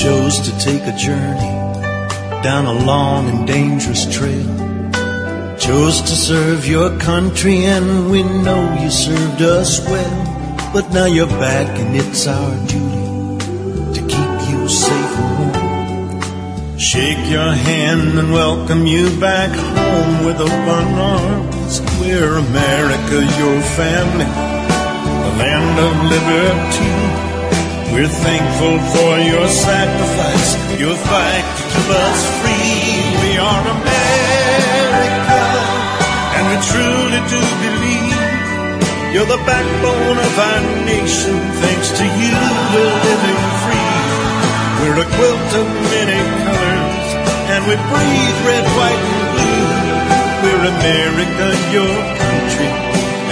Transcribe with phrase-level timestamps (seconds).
[0.00, 1.52] chose to take a journey
[2.42, 4.48] down a long and dangerous trail.
[5.58, 10.70] Chose to serve your country and we know you served us well.
[10.72, 13.08] But now you're back and it's our duty
[13.96, 16.78] to keep you safe and warm.
[16.78, 21.82] Shake your hand and welcome you back home with open arms.
[22.00, 24.30] We're America, your family,
[25.24, 27.09] the land of liberty.
[27.90, 33.02] We're thankful for your sacrifice, your fight to keep us free.
[33.18, 35.42] We are America,
[36.38, 38.30] and we truly do believe
[39.10, 41.34] you're the backbone of our nation.
[41.58, 42.34] Thanks to you,
[42.70, 43.90] we're living free.
[44.78, 47.08] We're a quilt of many colors,
[47.50, 49.66] and we breathe red, white, and blue.
[50.46, 52.70] We're America, your country,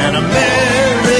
[0.02, 1.17] and America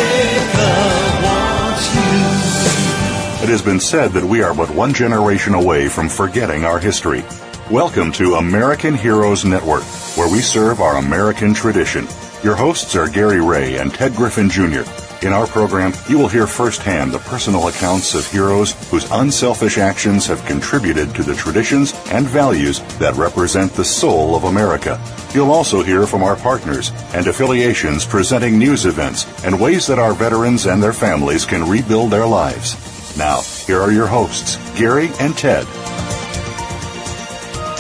[3.49, 7.25] It has been said that we are but one generation away from forgetting our history.
[7.71, 9.85] Welcome to American Heroes Network,
[10.19, 12.07] where we serve our American tradition.
[12.43, 14.83] Your hosts are Gary Ray and Ted Griffin Jr.
[15.23, 20.27] In our program, you will hear firsthand the personal accounts of heroes whose unselfish actions
[20.27, 25.01] have contributed to the traditions and values that represent the soul of America.
[25.33, 30.13] You'll also hear from our partners and affiliations presenting news events and ways that our
[30.13, 32.98] veterans and their families can rebuild their lives.
[33.19, 35.67] Now, here are your hosts, Gary and Ted.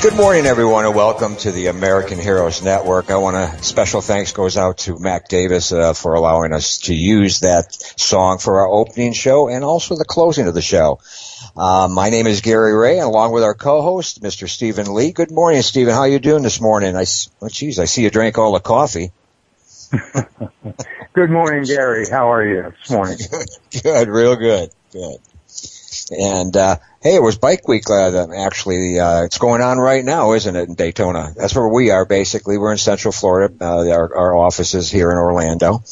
[0.02, 3.12] Good morning, everyone, and welcome to the American Heroes Network.
[3.12, 6.94] I want to special thanks goes out to Mac Davis uh, for allowing us to
[6.94, 10.98] use that song for our opening show and also the closing of the show.
[11.56, 14.48] Uh, my name is Gary Ray, and along with our co-host, Mr.
[14.48, 15.12] Stephen Lee.
[15.12, 15.94] Good morning, Stephen.
[15.94, 16.96] How are you doing this morning?
[16.96, 17.04] I,
[17.42, 19.12] oh, geez, I see you drank all the coffee.
[21.12, 22.06] good morning, Gary.
[22.10, 23.18] How are you this morning?
[23.82, 25.18] good, real good, good.
[26.10, 27.88] And uh, hey, it was Bike Week.
[27.88, 31.32] Uh, actually, uh, it's going on right now, isn't it, in Daytona?
[31.36, 32.04] That's where we are.
[32.04, 33.54] Basically, we're in Central Florida.
[33.60, 35.82] Uh, our, our office is here in Orlando.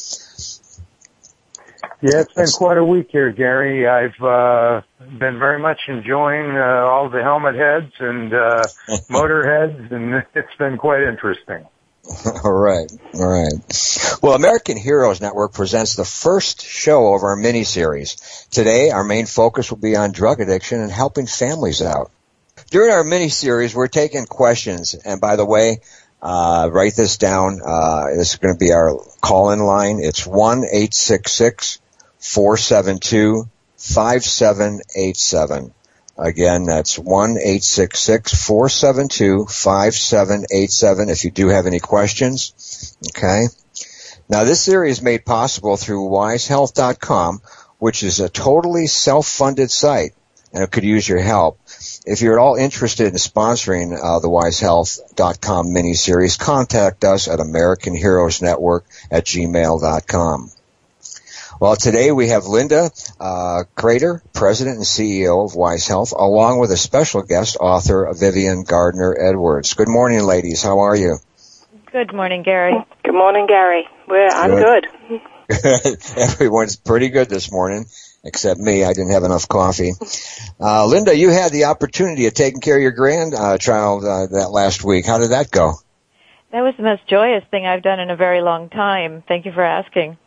[1.99, 3.87] Yeah, it's been quite a week here, Gary.
[3.87, 8.63] I've uh, been very much enjoying uh, all the helmet heads and uh,
[9.09, 11.65] motor heads, and it's been quite interesting.
[12.43, 13.51] All right, all right.
[14.21, 18.15] Well, American Heroes Network presents the first show of our mini series.
[18.49, 22.11] Today, our main focus will be on drug addiction and helping families out.
[22.69, 25.81] During our mini series, we're taking questions, and by the way,
[26.21, 27.59] uh, write this down.
[27.65, 29.99] Uh, this is going to be our call-in line.
[29.99, 31.79] It's one eight six six
[32.19, 35.73] four seven two five seven eight seven.
[36.17, 41.09] Again, that's one eight six six four seven two five seven eight seven.
[41.09, 43.45] If you do have any questions, okay.
[44.29, 47.41] Now, this series is made possible through WiseHealth.com,
[47.77, 50.15] which is a totally self-funded site,
[50.51, 51.59] and it could use your help.
[52.05, 58.81] If you're at all interested in sponsoring uh, the WiseHealth.com mini-series, contact us at AmericanHeroesNetwork
[59.11, 60.51] at gmail.com.
[61.59, 66.71] Well, today we have Linda uh, Crater, President and CEO of Wise Health, along with
[66.71, 69.73] a special guest author, Vivian Gardner Edwards.
[69.73, 70.61] Good morning, ladies.
[70.61, 71.17] How are you?
[71.91, 72.75] Good morning, Gary.
[73.03, 73.87] Good morning, Gary.
[74.07, 74.87] We're, I'm good.
[75.47, 75.97] good.
[76.17, 77.85] Everyone's pretty good this morning,
[78.23, 78.83] except me.
[78.83, 79.93] I didn't have enough coffee.
[80.59, 84.83] Uh, Linda, you had the opportunity of taking care of your grandchild uh, that last
[84.83, 85.07] week.
[85.07, 85.73] How did that go?
[86.51, 89.23] That was the most joyous thing I've done in a very long time.
[89.27, 90.17] Thank you for asking.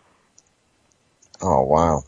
[1.42, 2.02] Oh wow!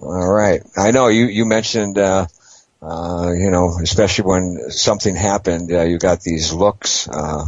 [0.00, 2.26] All right, I know you you mentioned uh,
[2.82, 7.46] uh, you know especially when something happened, uh, you got these looks uh,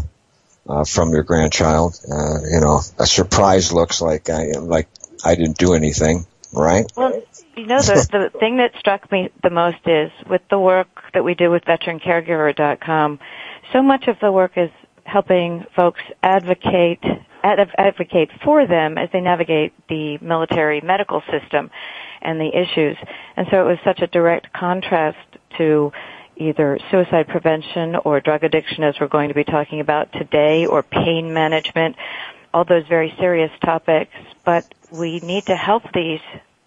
[0.69, 1.99] uh, from your grandchild.
[2.11, 4.89] Uh, you know, a surprise looks like I like
[5.25, 6.85] I didn't do anything, right?
[6.97, 7.23] Well,
[7.57, 11.25] you know the the thing that struck me the most is with the work that
[11.25, 13.19] we do with VeteranCaregiver.com.
[13.73, 14.71] So much of the work is
[15.05, 17.03] helping folks advocate
[17.43, 21.71] advocate for them as they navigate the military medical system
[22.23, 22.97] and the issues.
[23.37, 25.19] And so it was such a direct contrast
[25.59, 25.93] to
[26.37, 30.83] either suicide prevention or drug addiction as we're going to be talking about today or
[30.83, 31.97] pain management,
[32.53, 34.13] all those very serious topics.
[34.45, 36.21] But we need to help these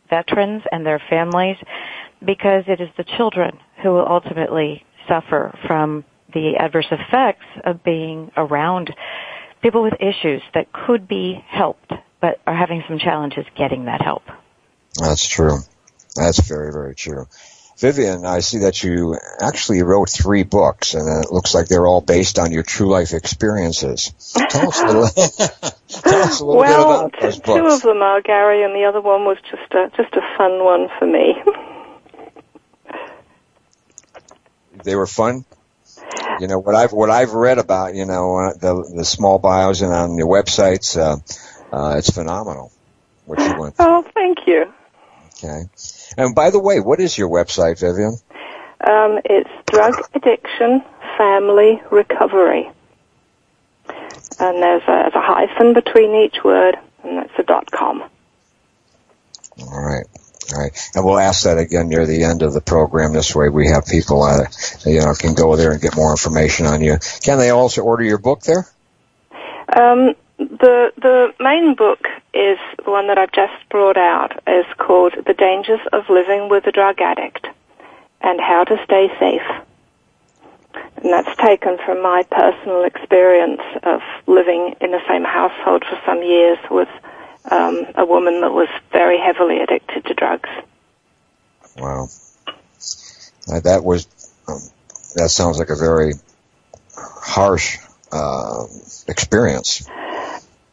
[0.09, 1.57] veterans and their families
[2.23, 8.31] because it is the children who will ultimately suffer from the adverse effects of being
[8.37, 8.93] around
[9.63, 14.23] people with issues that could be helped, but are having some challenges getting that help.
[14.99, 15.59] That's true.
[16.15, 17.25] That's very, very true.
[17.79, 22.01] Vivian, I see that you actually wrote three books, and it looks like they're all
[22.01, 24.13] based on your true life experiences.
[24.49, 25.07] Tell us a little,
[25.87, 27.59] tell us a little well, bit about those books.
[27.59, 30.63] Two of them are Gary, and the other one was just a just a fun
[30.63, 31.41] one for me.
[34.83, 35.43] they were fun.
[36.39, 39.81] You know what I've what I've read about you know uh, the the small bios
[39.81, 40.97] and on the websites.
[40.97, 41.17] Uh,
[41.75, 42.71] uh, it's phenomenal
[43.25, 43.85] what you went through.
[43.87, 44.73] Oh, thank you.
[45.35, 45.63] Okay.
[46.17, 48.17] And by the way, what is your website, Vivian?
[48.85, 50.83] Um, it's Drug Addiction
[51.17, 52.69] Family Recovery.
[54.39, 58.01] And there's a, there's a hyphen between each word, and that's a dot com.
[59.61, 60.05] All right.
[60.53, 60.61] All right.
[60.95, 63.13] And we'll ask that again near the end of the program.
[63.13, 64.45] This way we have people, uh,
[64.85, 66.97] you know, can go there and get more information on you.
[67.21, 68.67] Can they also order your book there?
[69.75, 74.41] Um, the the main book is the one that I've just brought out.
[74.47, 77.47] is called "The Dangers of Living with a Drug Addict
[78.21, 79.65] and How to Stay Safe."
[80.97, 86.23] And that's taken from my personal experience of living in the same household for some
[86.23, 86.89] years with
[87.49, 90.49] um, a woman that was very heavily addicted to drugs.
[91.77, 92.07] Wow.
[93.51, 94.07] Uh, that was,
[94.47, 94.61] um,
[95.15, 96.13] that sounds like a very
[96.95, 97.77] harsh
[98.11, 98.65] uh,
[99.07, 99.87] experience.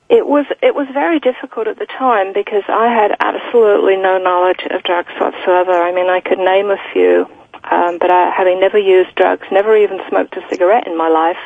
[0.09, 4.67] It was it was very difficult at the time because I had absolutely no knowledge
[4.69, 5.73] of drugs whatsoever.
[5.73, 7.31] I mean, I could name a few,
[7.63, 11.39] um, but I, having never used drugs, never even smoked a cigarette in my life,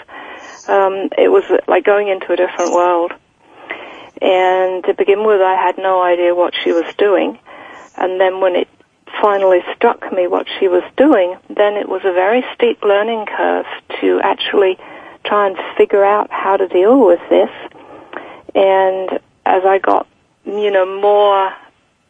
[0.68, 3.12] um, it was like going into a different world.
[4.20, 7.38] And to begin with, I had no idea what she was doing.
[7.96, 8.69] And then when it
[9.20, 13.66] finally struck me what she was doing, then it was a very steep learning curve
[14.00, 14.78] to actually
[15.25, 17.50] try and figure out how to deal with this
[18.55, 19.11] and
[19.44, 20.06] as I got,
[20.44, 21.52] you know, more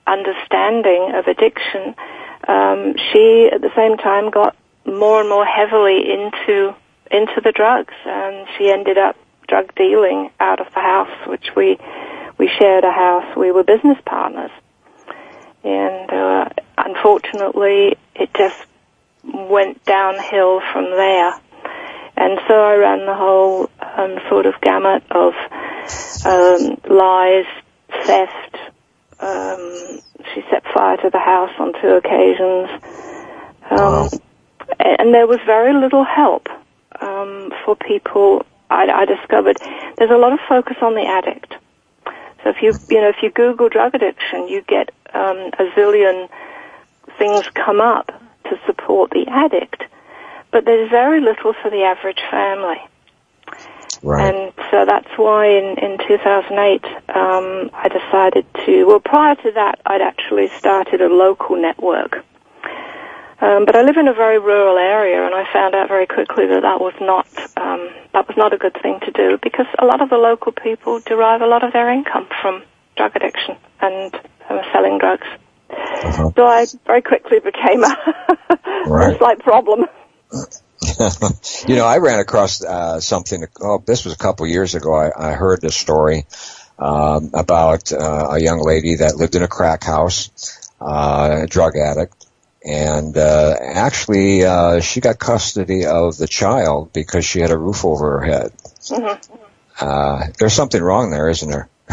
[0.06, 1.94] understanding of addiction,
[2.46, 4.54] um, she at the same time got
[4.84, 6.74] more and more heavily into
[7.10, 9.16] into the drugs, and she ended up
[9.54, 11.78] drug dealing out of the house, which we
[12.38, 13.36] we shared a house.
[13.36, 14.50] We were business partners,
[15.62, 18.66] and uh, unfortunately, it just
[19.22, 21.34] went downhill from there.
[22.16, 25.34] And so I ran the whole um, sort of gamut of
[26.24, 27.46] um, lies,
[28.06, 28.56] theft.
[29.20, 30.00] Um,
[30.32, 32.68] she set fire to the house on two occasions.
[33.70, 34.08] Um, wow.
[34.80, 36.48] And there was very little help
[37.00, 38.44] um, for people.
[38.74, 39.58] I, I discovered
[39.96, 41.54] there's a lot of focus on the addict.
[42.42, 46.28] So if you you know if you Google drug addiction, you get um, a zillion
[47.18, 48.08] things come up
[48.44, 49.84] to support the addict,
[50.50, 52.80] but there's very little for the average family.
[54.02, 54.34] Right.
[54.34, 59.80] And so that's why in, in 2008 um, I decided to, well prior to that
[59.86, 62.24] I'd actually started a local network.
[63.40, 66.46] Um, but I live in a very rural area and I found out very quickly
[66.46, 67.26] that that was not,
[67.56, 70.52] um, that was not a good thing to do because a lot of the local
[70.52, 72.62] people derive a lot of their income from
[72.96, 74.14] drug addiction and
[74.48, 75.26] uh, selling drugs.
[75.70, 76.30] Uh-huh.
[76.36, 77.96] So I very quickly became a,
[78.86, 79.14] right.
[79.14, 79.86] a slight problem.
[81.66, 83.46] you know, I ran across uh, something.
[83.60, 84.94] Oh, this was a couple years ago.
[84.94, 86.26] I, I heard this story
[86.78, 91.76] um, about uh, a young lady that lived in a crack house, uh, a drug
[91.76, 92.23] addict,
[92.64, 97.84] and uh, actually uh, she got custody of the child because she had a roof
[97.84, 98.52] over her head.
[98.88, 99.34] Mm-hmm.
[99.80, 101.68] Uh, there's something wrong there, isn't there?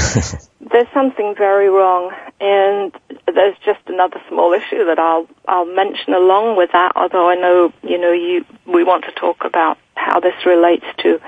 [0.71, 2.93] there's something very wrong, and
[3.25, 6.93] there's just another small issue that I'll I'll mention along with that.
[6.95, 11.19] Although I know you know you we want to talk about how this relates to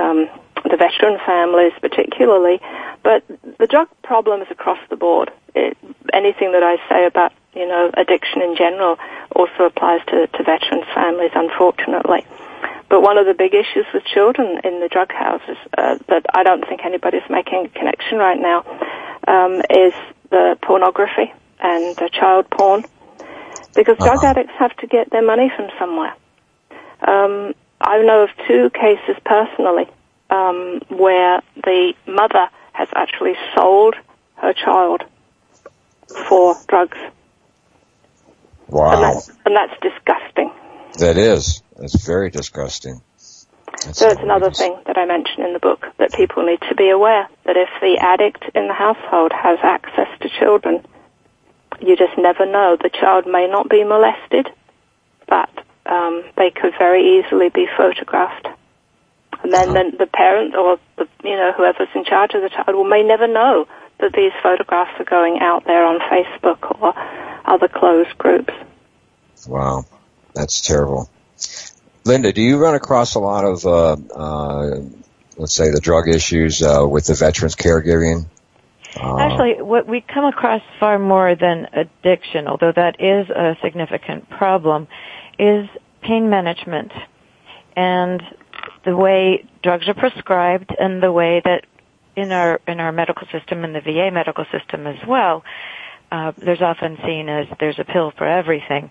[0.00, 0.28] um,
[0.64, 2.60] the veteran families particularly,
[3.04, 3.22] but
[3.58, 5.30] the drug problem is across the board.
[5.54, 5.76] It,
[6.12, 8.98] anything that I say about you know addiction in general
[9.34, 12.24] also applies to, to veterans families, unfortunately.
[12.88, 16.42] But one of the big issues with children in the drug houses uh, that I
[16.42, 18.64] don't think anybody's making a connection right now
[19.28, 19.94] um, is
[20.30, 22.84] the pornography and uh, child porn,
[23.74, 24.06] because uh-huh.
[24.06, 26.14] drug addicts have to get their money from somewhere.
[27.06, 29.86] Um, I know of two cases personally
[30.28, 33.94] um, where the mother has actually sold
[34.36, 35.02] her child
[36.28, 36.98] for drugs.
[38.70, 38.92] Wow.
[38.92, 40.52] And that's, and that's disgusting.
[40.98, 41.62] That is.
[41.76, 43.00] That's very disgusting.
[43.84, 46.74] That's so it's another thing that I mention in the book that people need to
[46.74, 50.84] be aware that if the addict in the household has access to children,
[51.80, 52.76] you just never know.
[52.80, 54.50] The child may not be molested,
[55.26, 55.50] but
[55.86, 58.48] um, they could very easily be photographed.
[59.42, 62.74] And then, then the parent or the, you know whoever's in charge of the child
[62.74, 63.66] will may never know
[64.00, 66.94] that these photographs are going out there on Facebook or
[67.44, 68.52] other closed groups.
[69.46, 69.84] Wow,
[70.34, 71.10] that's terrible.
[72.04, 74.80] Linda, do you run across a lot of, uh, uh,
[75.36, 78.26] let's say, the drug issues uh, with the veterans caregiving?
[78.96, 84.28] Uh, Actually, what we come across far more than addiction, although that is a significant
[84.28, 84.88] problem,
[85.38, 85.68] is
[86.02, 86.92] pain management
[87.76, 88.22] and
[88.84, 91.64] the way drugs are prescribed and the way that
[92.16, 95.44] in our in our medical system and the VA medical system as well,
[96.10, 98.90] uh, there's often seen as there's a pill for everything,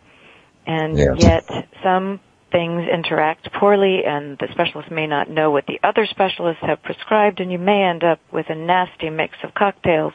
[0.66, 1.16] and yes.
[1.18, 2.20] yet some
[2.52, 7.40] things interact poorly, and the specialist may not know what the other specialists have prescribed,
[7.40, 10.14] and you may end up with a nasty mix of cocktails,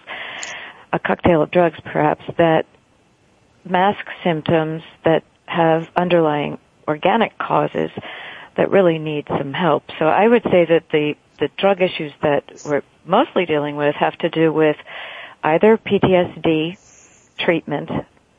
[0.92, 2.66] a cocktail of drugs perhaps that
[3.64, 6.58] mask symptoms that have underlying
[6.88, 7.90] organic causes
[8.56, 9.84] that really need some help.
[9.98, 14.16] So I would say that the the drug issues that we're mostly dealing with have
[14.18, 14.76] to do with
[15.42, 16.78] either PTSD
[17.38, 17.90] treatment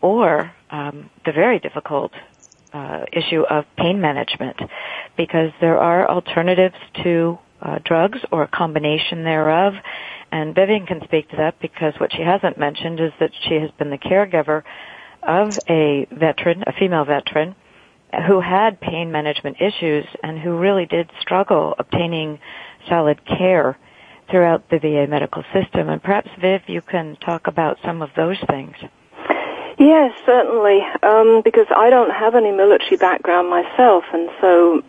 [0.01, 2.11] or um, the very difficult
[2.73, 4.57] uh, issue of pain management
[5.15, 9.73] because there are alternatives to uh, drugs or a combination thereof.
[10.31, 13.71] And Vivian can speak to that because what she hasn't mentioned is that she has
[13.71, 14.63] been the caregiver
[15.23, 17.55] of a veteran, a female veteran,
[18.27, 22.39] who had pain management issues and who really did struggle obtaining
[22.87, 23.77] solid care
[24.29, 25.89] throughout the VA medical system.
[25.89, 28.75] And perhaps, Viv, you can talk about some of those things.
[29.77, 34.83] Yes, certainly, um, because I don't have any military background myself, and so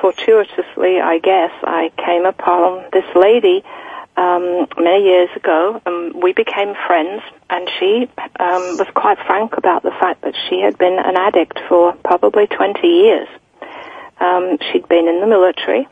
[0.00, 3.64] fortuitously, I guess, I came upon this lady
[4.16, 7.22] um, many years ago, and we became friends.
[7.48, 11.58] And she um, was quite frank about the fact that she had been an addict
[11.68, 13.28] for probably 20 years.
[14.20, 15.88] Um, she'd been in the military.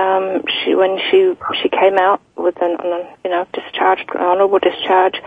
[0.00, 5.20] Um, she when she she came out with an, an you know discharged honorable discharge,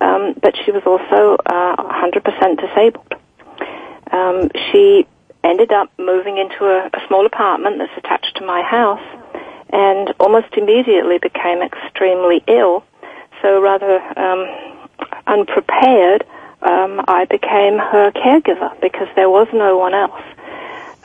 [0.00, 3.14] um, but she was also uh, 100% disabled.
[4.12, 5.06] Um, she
[5.42, 9.06] ended up moving into a, a small apartment that's attached to my house
[9.70, 12.84] and almost immediately became extremely ill.
[13.40, 14.46] So rather um,
[15.26, 16.24] unprepared,
[16.62, 20.22] um, I became her caregiver because there was no one else.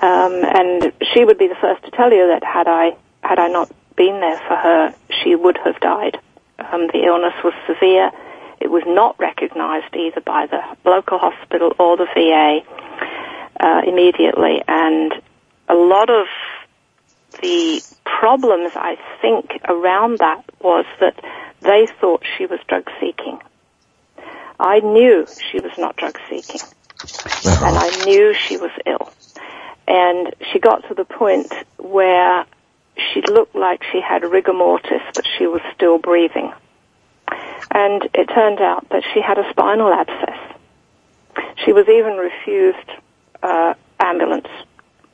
[0.02, 3.48] Um, and she would be the first to tell you that had I had I
[3.48, 6.20] not been there for her, she would have died.
[6.60, 8.12] Um, the illness was severe.
[8.60, 12.62] It was not recognized either by the local hospital or the VA
[13.60, 15.14] uh, immediately, and
[15.68, 16.28] a lot of
[17.42, 21.20] the problems, I think, around that was that
[21.62, 23.40] they thought she was drug seeking.
[24.60, 26.62] I knew she was not drug seeking.
[26.62, 27.66] Uh-huh.
[27.66, 29.12] And I knew she was ill.
[29.88, 32.46] And she got to the point where
[32.98, 36.54] she looked like she had rigor mortis, but she was still breathing.
[37.72, 40.38] And it turned out that she had a spinal abscess.
[41.66, 42.90] She was even refused
[43.42, 44.48] uh, ambulance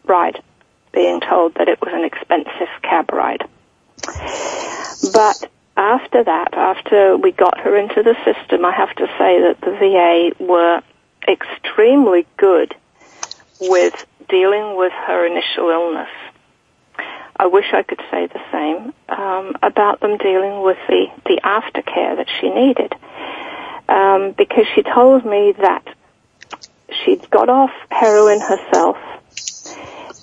[0.06, 0.42] ride
[0.92, 3.44] being told that it was an expensive cab ride.
[5.14, 9.58] But after that, after we got her into the system, I have to say that
[9.62, 10.82] the VA were
[11.28, 12.76] extremely good
[13.62, 16.10] with dealing with her initial illness.
[17.40, 22.18] I wish I could say the same um, about them dealing with the, the aftercare
[22.18, 22.94] that she needed.
[23.88, 25.88] Um, because she told me that
[26.92, 28.98] she'd got off heroin herself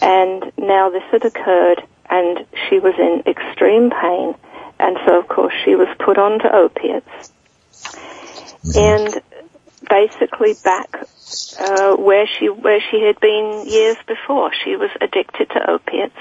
[0.02, 4.34] and now this had occurred and she was in extreme pain
[4.78, 7.32] and so of course she was put onto opiates
[8.62, 8.78] mm-hmm.
[8.78, 9.22] and
[9.88, 10.94] basically back
[11.60, 16.16] uh, where she where she had been years before she was addicted to opiates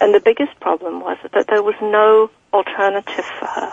[0.00, 3.72] and the biggest problem was that there was no alternative for her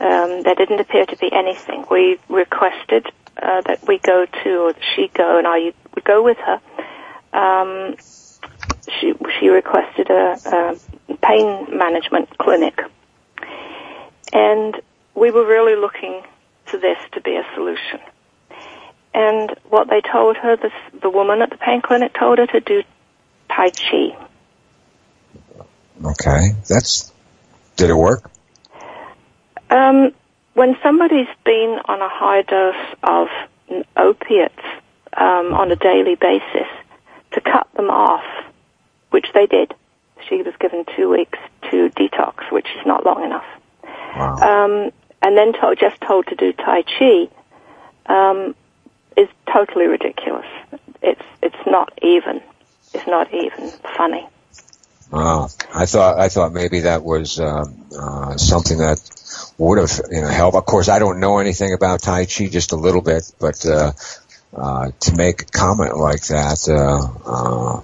[0.00, 3.06] um, there didn't appear to be anything we requested
[3.40, 6.60] uh, that we go to or she go and I would go with her
[7.32, 7.96] um,
[9.00, 12.80] she she requested a, a pain management clinic,
[14.32, 14.80] and
[15.14, 16.22] we were really looking
[16.66, 18.00] to this to be a solution.
[19.14, 22.60] And what they told her, this, the woman at the pain clinic told her to
[22.60, 22.82] do
[23.48, 24.27] Tai Chi.
[26.04, 27.12] Okay, that's
[27.76, 28.30] did it work?
[29.70, 30.12] Um,
[30.54, 33.28] when somebody's been on a high dose of
[33.96, 34.62] opiates
[35.16, 36.66] um, on a daily basis,
[37.32, 38.24] to cut them off,
[39.10, 39.74] which they did.
[40.28, 41.38] She was given two weeks
[41.70, 43.46] to detox, which is not long enough.
[44.16, 44.36] Wow.
[44.36, 47.28] Um, and then told, just told to do Tai Chi
[48.06, 48.54] um,
[49.16, 50.46] is totally ridiculous.
[51.02, 52.40] It's it's not even.
[52.94, 54.26] It's not even funny.
[55.10, 55.48] Wow.
[55.74, 59.00] I thought I thought maybe that was um, uh, something that
[59.56, 60.56] would have you know helped.
[60.56, 63.92] Of course, I don't know anything about Tai Chi, just a little bit, but uh,
[64.54, 67.80] uh, to make a comment like that, uh, uh,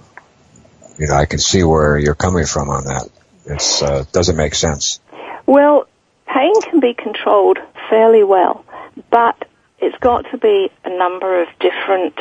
[0.97, 3.09] you know, I can see where you're coming from on that.
[3.45, 4.99] It uh, doesn't make sense.
[5.45, 5.87] Well,
[6.27, 8.65] pain can be controlled fairly well,
[9.09, 9.47] but
[9.79, 12.19] it's got to be a number of different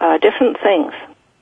[0.00, 0.92] uh, different things.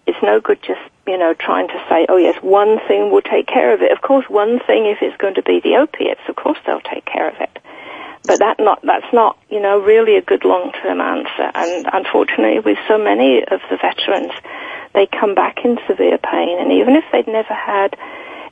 [0.06, 0.80] It's no good just,
[1.11, 3.90] you know, trying to say, oh yes, one thing will take care of it.
[3.90, 7.05] Of course, one thing, if it's going to be the opiates, of course they'll take
[7.05, 7.59] care of it.
[8.25, 11.50] But that not, that's not, you know, really a good long-term answer.
[11.55, 14.33] And unfortunately, with so many of the veterans,
[14.93, 16.61] they come back in severe pain.
[16.61, 17.97] And even if they'd never had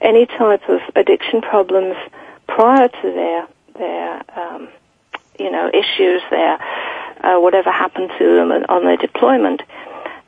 [0.01, 1.97] any type of addiction problems
[2.47, 4.69] prior to their, their, um,
[5.39, 6.59] you know, issues, their,
[7.23, 9.63] uh, whatever happened to them on their deployment,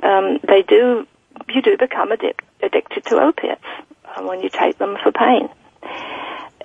[0.03, 1.07] um, they do,
[1.49, 3.65] you do become addic- addicted to opiates
[4.05, 5.49] uh, when you take them for pain.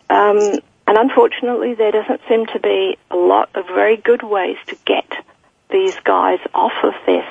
[0.10, 4.78] Um, and unfortunately, there doesn't seem to be a lot of very good ways to
[4.86, 5.12] get
[5.72, 7.26] these guys off of this,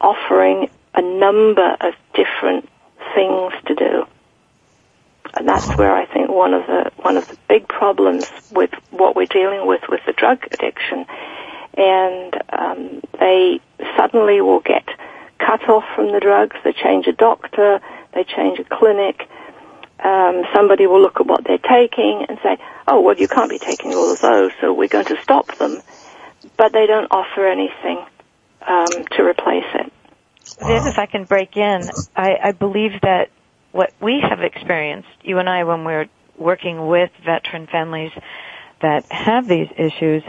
[0.00, 2.68] offering a number of different
[3.14, 4.06] things to do.
[5.34, 9.14] And that's where I think one of the one of the big problems with what
[9.14, 11.06] we're dealing with with the drug addiction,
[11.76, 13.60] and um, they
[13.96, 14.84] suddenly will get
[15.38, 16.56] cut off from the drugs.
[16.64, 17.80] They change a doctor,
[18.14, 19.28] they change a clinic,
[20.02, 23.58] um, somebody will look at what they're taking and say, oh, well, you can't be
[23.58, 25.80] taking all of those, so we're going to stop them.
[26.56, 28.04] But they don't offer anything
[28.66, 29.92] um, to replace it.
[30.60, 33.30] Viv, if I can break in, I, I believe that
[33.72, 38.12] what we have experienced, you and I, when we're working with veteran families
[38.80, 40.22] that have these issues,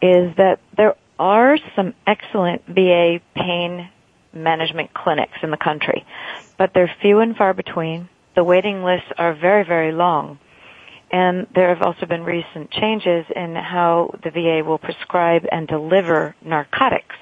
[0.00, 3.88] is that there are some excellent VA pain
[4.34, 6.04] management clinics in the country,
[6.58, 10.38] but they're few and far between the waiting lists are very, very long.
[11.10, 16.34] And there have also been recent changes in how the VA will prescribe and deliver
[16.42, 17.16] narcotics.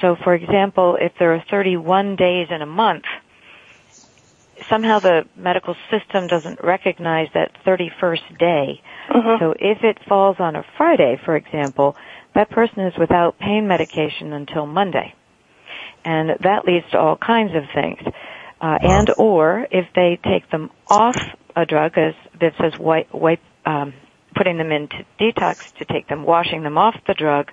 [0.00, 3.04] So for example, if there are 31 days in a month,
[4.68, 8.80] somehow the medical system doesn't recognize that 31st day.
[9.10, 9.44] Mm-hmm.
[9.44, 11.94] So if it falls on a Friday, for example,
[12.34, 15.14] that person is without pain medication until Monday.
[16.06, 18.00] And that leads to all kinds of things
[18.60, 21.16] uh, and or if they take them off
[21.54, 23.92] a drug, as Viv says, wipe, wipe um,
[24.34, 27.50] putting them into detox to take them, washing them off the drug.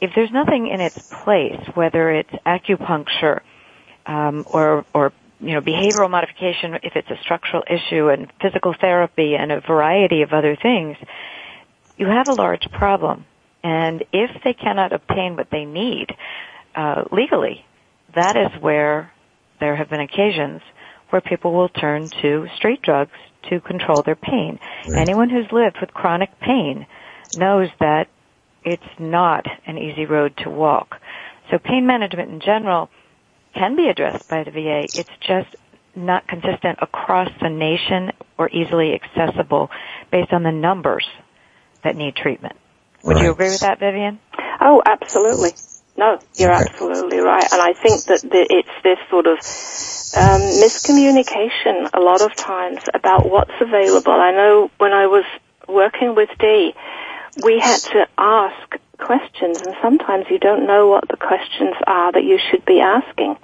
[0.00, 3.40] If there's nothing in its place, whether it's acupuncture
[4.06, 9.34] um, or or you know behavioral modification, if it's a structural issue, and physical therapy,
[9.34, 10.96] and a variety of other things,
[11.96, 13.24] you have a large problem.
[13.62, 16.08] And if they cannot obtain what they need
[16.74, 17.64] uh, legally,
[18.14, 19.12] that is where
[19.60, 20.60] there have been occasions
[21.10, 23.12] where people will turn to street drugs
[23.50, 24.58] to control their pain.
[24.88, 24.98] Right.
[24.98, 26.86] Anyone who's lived with chronic pain
[27.36, 28.08] knows that
[28.64, 30.96] it's not an easy road to walk.
[31.50, 32.90] So pain management in general
[33.54, 34.84] can be addressed by the VA.
[34.84, 35.54] It's just
[35.94, 39.70] not consistent across the nation or easily accessible
[40.10, 41.06] based on the numbers
[41.84, 42.56] that need treatment.
[43.04, 43.24] Would right.
[43.24, 44.18] you agree with that, Vivian?
[44.60, 45.50] Oh, absolutely.
[45.96, 47.46] No, you're absolutely right.
[47.52, 49.38] And I think that the, it's this sort of
[50.16, 54.12] um, miscommunication a lot of times about what's available.
[54.12, 55.24] I know when I was
[55.68, 56.74] working with Dee,
[57.42, 62.24] we had to ask questions, and sometimes you don't know what the questions are that
[62.24, 63.36] you should be asking.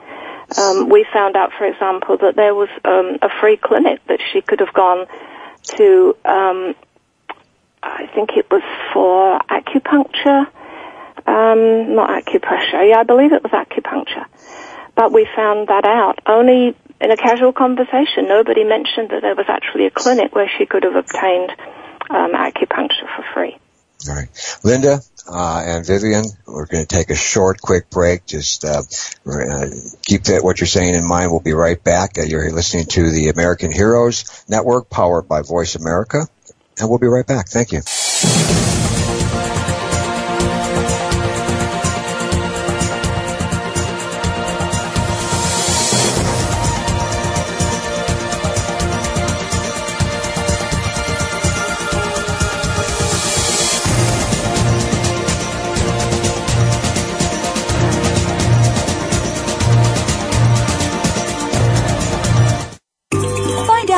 [0.58, 4.40] Um, we found out, for example, that there was um, a free clinic that she
[4.40, 5.06] could have gone
[5.76, 6.16] to.
[6.24, 6.74] Um,
[7.82, 10.46] I think it was for acupuncture
[11.30, 12.88] um, not acupressure.
[12.88, 14.26] Yeah, I believe it was acupuncture.
[14.96, 18.26] But we found that out only in a casual conversation.
[18.26, 21.50] Nobody mentioned that there was actually a clinic where she could have obtained
[22.10, 23.56] um, acupuncture for free.
[24.08, 24.28] All right.
[24.64, 28.26] Linda uh, and Vivian, we're going to take a short, quick break.
[28.26, 28.82] Just uh,
[29.26, 29.66] uh,
[30.02, 31.30] keep that, what you're saying in mind.
[31.30, 32.18] We'll be right back.
[32.18, 36.26] Uh, you're listening to the American Heroes Network, powered by Voice America,
[36.78, 37.48] and we'll be right back.
[37.48, 37.82] Thank you.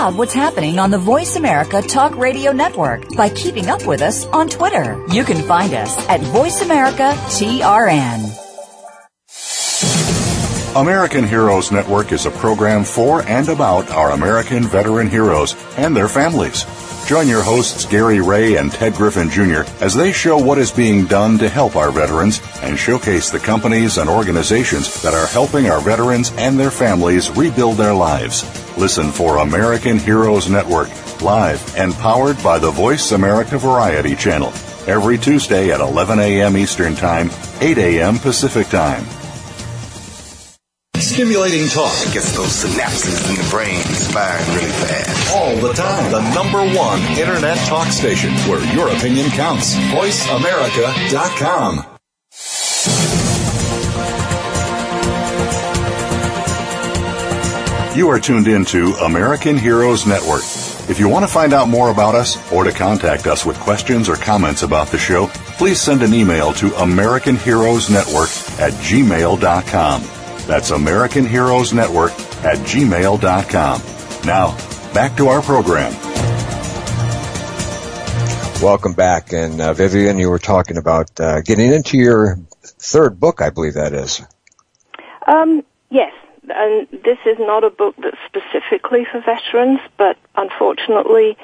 [0.02, 4.26] Out what's happening on the Voice America Talk Radio Network by keeping up with us
[4.26, 5.00] on Twitter.
[5.12, 8.18] You can find us at Voice America TRN.
[10.74, 16.08] American Heroes Network is a program for and about our American veteran heroes and their
[16.08, 16.64] families.
[17.06, 19.62] Join your hosts Gary Ray and Ted Griffin Jr.
[19.80, 23.98] as they show what is being done to help our veterans and showcase the companies
[23.98, 28.61] and organizations that are helping our veterans and their families rebuild their lives.
[28.76, 30.88] Listen for American Heroes Network,
[31.20, 34.52] live and powered by the Voice America Variety Channel,
[34.86, 36.56] every Tuesday at 11 a.m.
[36.56, 37.30] Eastern Time,
[37.60, 38.18] 8 a.m.
[38.18, 39.04] Pacific Time.
[41.12, 41.92] stimulating talk.
[42.06, 43.82] It gets those synapses in the brain
[44.12, 45.34] firing really fast.
[45.34, 46.10] All the time.
[46.10, 49.74] The number one Internet talk station where your opinion counts.
[49.92, 51.91] VoiceAmerica.com.
[57.94, 60.40] You are tuned in to American Heroes Network.
[60.88, 64.08] If you want to find out more about us or to contact us with questions
[64.08, 65.26] or comments about the show,
[65.58, 70.02] please send an email to American Heroes Network at gmail.com.
[70.46, 73.82] That's American Heroes Network at gmail.com.
[74.26, 75.92] Now, back to our program.
[78.62, 79.34] Welcome back.
[79.34, 83.74] And uh, Vivian, you were talking about uh, getting into your third book, I believe
[83.74, 84.22] that is.
[85.26, 85.64] Um, yes,
[86.54, 91.36] and this is not a book that's specifically for veterans, but unfortunately,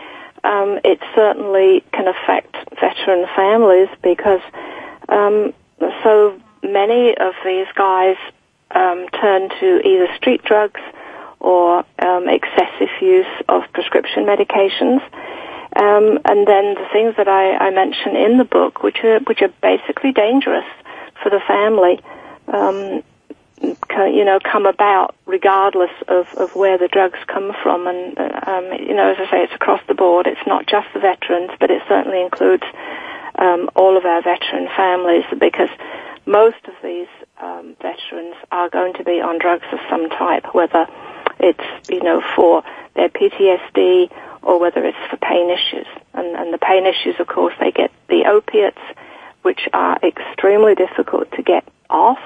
[0.44, 4.40] um, it certainly can affect veteran families because
[5.08, 5.52] um,
[6.02, 8.16] so many of these guys
[8.70, 10.80] um, turn to either street drugs
[11.40, 15.02] or um, excessive use of prescription medications.
[15.76, 19.42] Um, and then the things that I, I mention in the book, which are which
[19.42, 20.64] are basically dangerous
[21.22, 22.00] for the family,
[22.48, 23.02] um,
[23.60, 27.86] you know, come about regardless of, of where the drugs come from.
[27.86, 30.26] And, um, you know, as I say, it's across the board.
[30.26, 32.64] It's not just the veterans, but it certainly includes
[33.38, 35.70] um, all of our veteran families because
[36.26, 37.08] most of these
[37.40, 40.86] um, veterans are going to be on drugs of some type, whether
[41.38, 42.62] it's, you know, for
[42.94, 44.10] their PTSD
[44.42, 45.86] or whether it's for pain issues.
[46.14, 48.80] And, and the pain issues, of course, they get the opiates,
[49.42, 52.20] which are extremely difficult to get off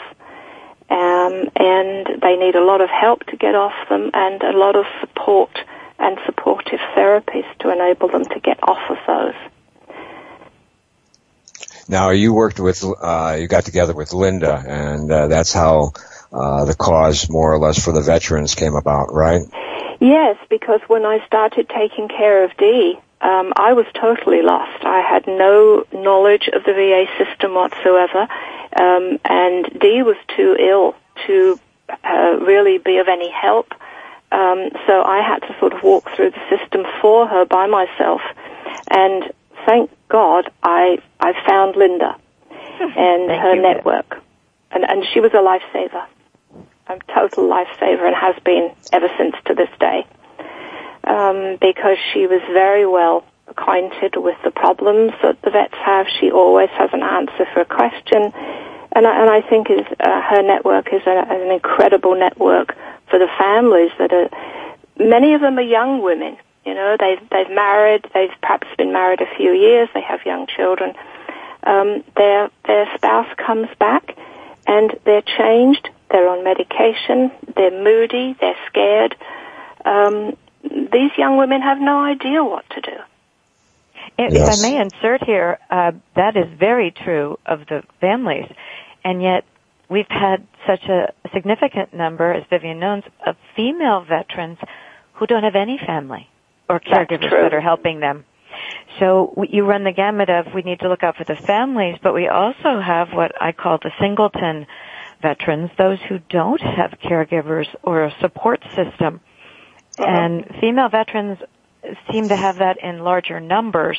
[0.92, 4.76] um, and they need a lot of help to get off them and a lot
[4.76, 5.50] of support
[5.98, 9.34] and supportive therapies to enable them to get off of those.
[11.88, 15.92] Now, you worked with, uh, you got together with Linda, and uh, that's how
[16.32, 19.42] uh, the cause, more or less, for the veterans came about, right?
[20.00, 24.84] Yes, because when I started taking care of Dee, um, I was totally lost.
[24.84, 28.28] I had no knowledge of the VA system whatsoever,
[28.76, 30.94] um, and Dee was too ill
[31.26, 31.58] to
[32.04, 33.72] uh, really be of any help.
[34.30, 38.22] Um, so I had to sort of walk through the system for her by myself,
[38.90, 39.32] and
[39.66, 42.16] thank God I I found Linda
[42.80, 43.62] and her you.
[43.62, 44.22] network,
[44.70, 46.06] and and she was a lifesaver,
[46.88, 50.06] a total lifesaver, and has been ever since to this day
[51.04, 56.06] um, because she was very well acquainted with the problems that the vets have.
[56.20, 58.32] She always has an answer for a question,
[58.94, 62.76] and I, and I think is uh, her network is a, an incredible network
[63.08, 64.28] for the families that are.
[64.98, 66.36] Many of them are young women.
[66.64, 68.06] You know, they've they've married.
[68.14, 69.88] They've perhaps been married a few years.
[69.94, 70.94] They have young children.
[71.64, 74.16] Um, their their spouse comes back,
[74.66, 75.88] and they're changed.
[76.10, 77.32] They're on medication.
[77.56, 78.36] They're moody.
[78.40, 79.16] They're scared.
[79.84, 82.96] Um, these young women have no idea what to do.
[84.18, 84.58] If, yes.
[84.58, 88.50] if I may insert here, uh, that is very true of the families,
[89.04, 89.44] and yet
[89.88, 94.58] we've had such a significant number, as Vivian knows, of female veterans
[95.14, 96.28] who don't have any family
[96.68, 98.24] or caregivers that are helping them.
[98.98, 102.14] So you run the gamut of we need to look out for the families, but
[102.14, 104.66] we also have what I call the singleton
[105.22, 109.20] veterans, those who don't have caregivers or a support system
[109.98, 110.08] uh-huh.
[110.08, 111.38] And female veterans
[112.10, 113.98] seem to have that in larger numbers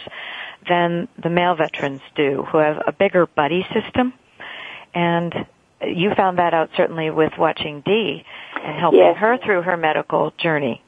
[0.67, 4.13] than the male veterans do, who have a bigger buddy system.
[4.93, 5.33] And
[5.81, 8.23] you found that out certainly with watching Dee
[8.61, 9.17] and helping yes.
[9.17, 10.81] her through her medical journey.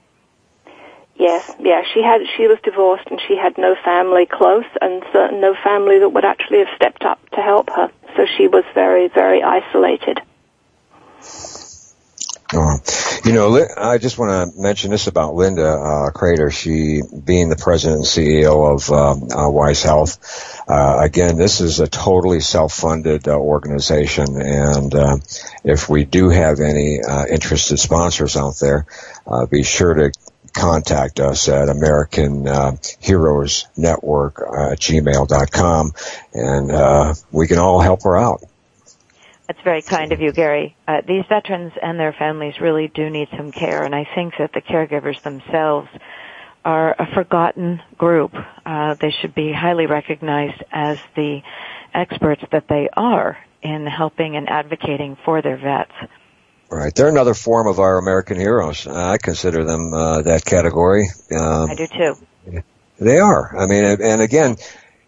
[1.17, 5.55] Yes, yeah, she had she was divorced and she had no family close and no
[5.63, 7.89] family that would actually have stepped up to help her.
[8.17, 10.21] So she was very very isolated.
[13.25, 16.51] You know, I just want to mention this about Linda uh, Crater.
[16.51, 20.61] She being the president and CEO of um, uh, Wise Health.
[20.69, 25.17] Uh, again, this is a totally self-funded uh, organization, and uh,
[25.63, 28.85] if we do have any uh, interested sponsors out there,
[29.49, 30.11] be sure to
[30.55, 35.93] contact us at American uh, Heroes Network uh, gmail.com,
[36.33, 38.41] and uh, we can all help her out.
[39.47, 40.75] That's very kind of you, Gary.
[40.87, 44.53] Uh, these veterans and their families really do need some care, and I think that
[44.53, 45.87] the caregivers themselves
[46.63, 48.33] are a forgotten group.
[48.65, 51.41] Uh, they should be highly recognized as the
[51.93, 56.11] experts that they are in helping and advocating for their vets.
[56.71, 58.87] Right, they're another form of our American heroes.
[58.87, 61.07] I consider them uh, that category.
[61.31, 62.63] Um, I do too.
[62.99, 63.55] They are.
[63.55, 64.55] I mean, and again,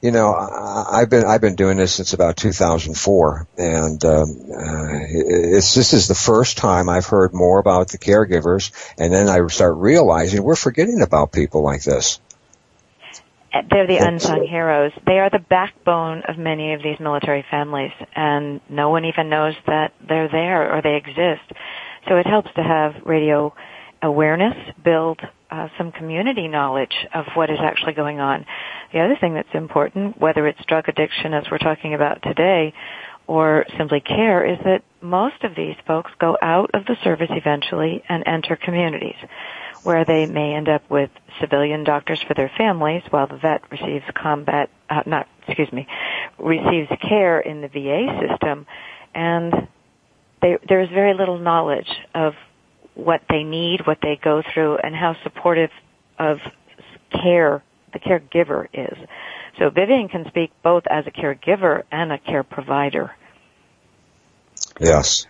[0.01, 4.99] you know, I, I've been I've been doing this since about 2004, and um, uh,
[5.09, 9.45] it's this is the first time I've heard more about the caregivers, and then I
[9.47, 12.19] start realizing we're forgetting about people like this.
[13.71, 14.91] They're the unsung heroes.
[15.05, 19.55] They are the backbone of many of these military families, and no one even knows
[19.65, 21.53] that they're there or they exist.
[22.07, 23.53] So it helps to have radio
[24.01, 28.45] awareness, build uh, some community knowledge of what is actually going on.
[28.93, 32.73] The other thing that's important, whether it's drug addiction as we're talking about today,
[33.27, 38.03] or simply care, is that most of these folks go out of the service eventually
[38.07, 39.17] and enter communities
[39.83, 44.05] where they may end up with civilian doctors for their families while the vet receives
[44.15, 45.87] combat, uh, not, excuse me,
[46.37, 48.65] receives care in the VA system
[49.13, 49.67] and
[50.41, 52.33] they, there's very little knowledge of
[52.97, 55.69] what they need, what they go through, and how supportive
[56.17, 56.39] of
[57.11, 58.97] care the caregiver is.
[59.59, 63.11] So Vivian can speak both as a caregiver and a care provider.
[64.79, 65.25] Yes.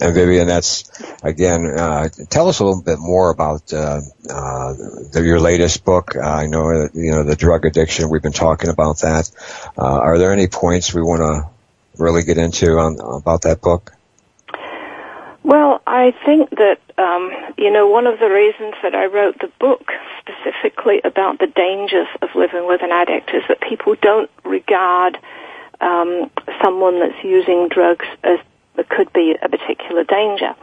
[0.00, 0.90] And Vivian, that's
[1.22, 1.66] again.
[1.66, 4.72] Uh, tell us a little bit more about uh, uh,
[5.12, 6.16] the, your latest book.
[6.16, 8.10] I know you know the drug addiction.
[8.10, 9.30] We've been talking about that.
[9.78, 13.93] Uh, are there any points we want to really get into on about that book?
[15.44, 19.52] Well, I think that, um, you know, one of the reasons that I wrote the
[19.60, 25.18] book specifically about the dangers of living with an addict is that people don't regard
[25.82, 26.30] um,
[26.62, 28.38] someone that's using drugs as
[28.88, 30.54] could be a particular danger.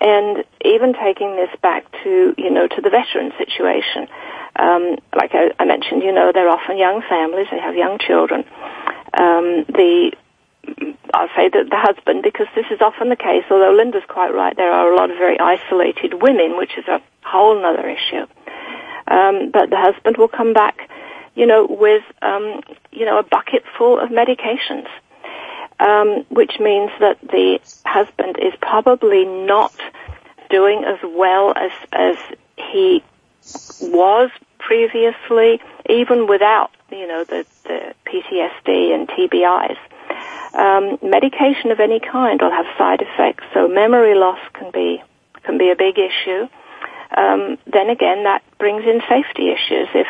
[0.00, 4.08] And even taking this back to, you know, to the veteran situation,
[4.56, 8.44] um, like I, I mentioned, you know, they're often young families, they have young children.
[9.12, 10.12] Um, the
[11.14, 14.56] I'll say that the husband, because this is often the case, although Linda's quite right,
[14.56, 18.26] there are a lot of very isolated women, which is a whole other issue.
[19.06, 20.88] Um, but the husband will come back,
[21.34, 24.86] you know, with, um, you know, a bucket full of medications,
[25.78, 29.74] um, which means that the husband is probably not
[30.48, 32.16] doing as well as, as
[32.56, 33.02] he
[33.80, 39.76] was previously, even without, you know, the, the PTSD and TBIs
[40.54, 43.44] um, medication of any kind will have side effects.
[43.54, 45.02] So memory loss can be
[45.44, 46.46] can be a big issue.
[47.16, 49.88] Um, then again, that brings in safety issues.
[49.94, 50.06] If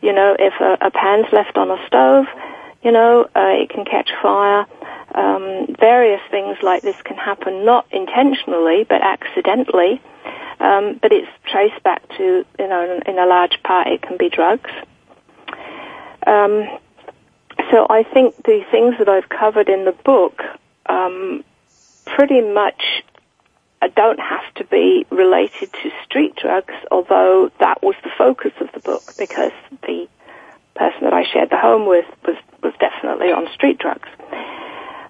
[0.00, 2.26] you know if a, a pan's left on a stove,
[2.82, 4.66] you know uh, it can catch fire.
[5.14, 10.00] Um, various things like this can happen not intentionally but accidentally.
[10.58, 14.30] Um, but it's traced back to you know in a large part it can be
[14.30, 14.70] drugs.
[16.26, 16.68] Um,
[17.72, 20.42] so I think the things that I've covered in the book
[20.86, 21.42] um,
[22.04, 23.02] pretty much
[23.80, 28.68] uh, don't have to be related to street drugs, although that was the focus of
[28.74, 29.52] the book because
[29.86, 30.06] the
[30.76, 34.08] person that I shared the home with was, was definitely on street drugs.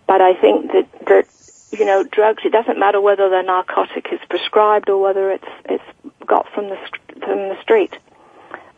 [0.06, 1.26] But I think that, that,
[1.72, 5.84] you know, drugs, it doesn't matter whether the narcotic is prescribed or whether it's, it's
[6.26, 6.78] got from the,
[7.20, 7.98] from the street.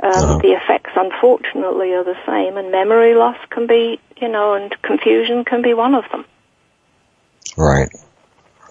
[0.05, 0.39] Um, uh-huh.
[0.43, 5.47] The effects, unfortunately, are the same, and memory loss can be, you know, and confusion
[5.47, 6.27] can be one of them.
[7.57, 7.89] Right,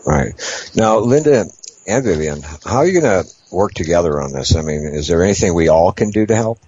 [0.06, 0.34] right.
[0.76, 1.46] Now, Linda
[1.88, 4.56] and Vivian, how are you going to work together on this?
[4.56, 6.60] I mean, is there anything we all can do to help?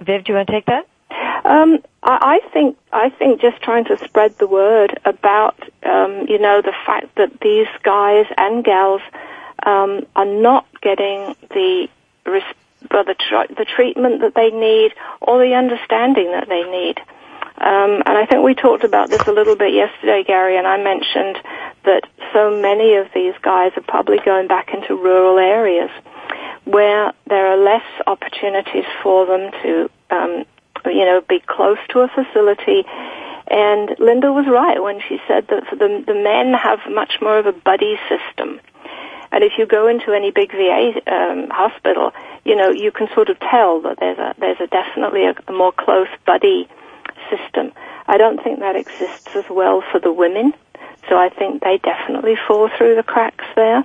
[0.00, 0.88] Viv, do you want to take that?
[1.44, 6.40] Um, I, I think I think just trying to spread the word about um, you
[6.40, 9.02] know the fact that these guys and gals
[9.64, 11.88] um, are not getting the
[12.24, 16.98] the, tr- the treatment that they need or the understanding that they need.
[17.56, 20.82] Um, and I think we talked about this a little bit yesterday, Gary, and I
[20.82, 21.38] mentioned
[21.84, 25.90] that so many of these guys are probably going back into rural areas
[26.64, 30.44] where there are less opportunities for them to, um,
[30.86, 32.84] you know, be close to a facility.
[33.46, 37.46] And Linda was right when she said that the, the men have much more of
[37.46, 38.58] a buddy system.
[39.32, 42.12] And if you go into any big VA um, hospital,
[42.44, 45.52] you know you can sort of tell that there's a there's a definitely a, a
[45.52, 46.68] more close buddy
[47.30, 47.72] system.
[48.06, 50.52] I don't think that exists as well for the women,
[51.08, 53.84] so I think they definitely fall through the cracks there.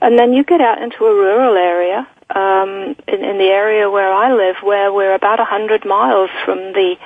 [0.00, 4.12] And then you get out into a rural area, um, in, in the area where
[4.12, 6.96] I live, where we're about a hundred miles from the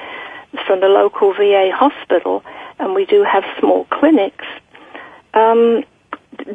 [0.66, 2.42] from the local VA hospital,
[2.79, 4.44] and we do have small clinics.
[5.35, 5.85] Um,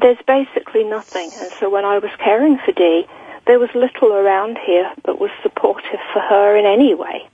[0.02, 1.32] there's basically nothing.
[1.40, 3.06] And so when I was caring for Dee,
[3.46, 7.28] there was little around here that was supportive for her in any way.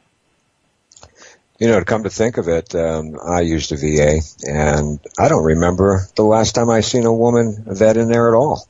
[1.59, 5.27] You know, to come to think of it, um, I used a VA, and I
[5.27, 8.67] don't remember the last time I seen a woman vet in there at all.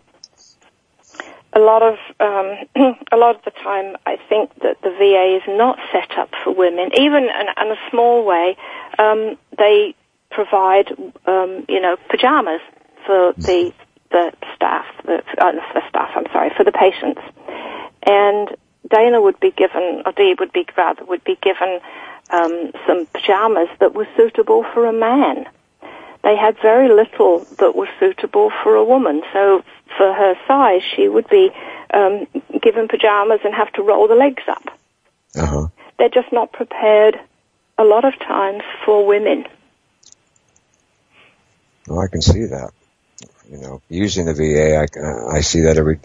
[1.52, 2.58] a lot of um,
[3.12, 6.54] a lot of the time, I think that the VA is not set up for
[6.54, 6.92] women.
[6.98, 8.56] Even in, in a small way,
[8.98, 9.94] um, they
[10.30, 10.92] provide
[11.26, 12.62] um, you know pajamas
[13.08, 13.74] for the
[14.12, 16.12] the staff, the, uh, the staff.
[16.16, 17.22] I'm sorry, for the patients,
[18.06, 18.56] and
[18.88, 21.80] Dana would be given, or Dee would be rather would be given
[22.30, 25.46] um, some pajamas that were suitable for a man.
[26.24, 29.24] They had very little that was suitable for a woman.
[29.34, 29.64] So
[29.98, 31.52] for her size, she would be
[31.94, 32.28] um,
[32.62, 34.78] given pajamas and have to roll the legs up.
[35.36, 35.68] Uh-huh.
[35.98, 37.20] They're just not prepared
[37.78, 39.46] a lot of times for women.
[41.88, 42.72] Well, I can see that.
[43.50, 46.00] You know, using the VA, I, I see that every,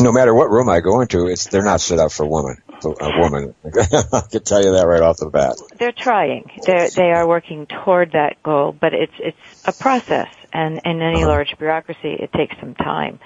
[0.00, 3.18] no matter what room I go into, it's, they're not set up for women, a
[3.18, 3.54] woman.
[3.64, 5.56] I can tell you that right off the bat.
[5.78, 6.48] They're trying.
[6.64, 11.22] They're, they are working toward that goal, but it's, it's a process and in any
[11.22, 11.28] uh-huh.
[11.28, 13.18] large bureaucracy, it takes some time.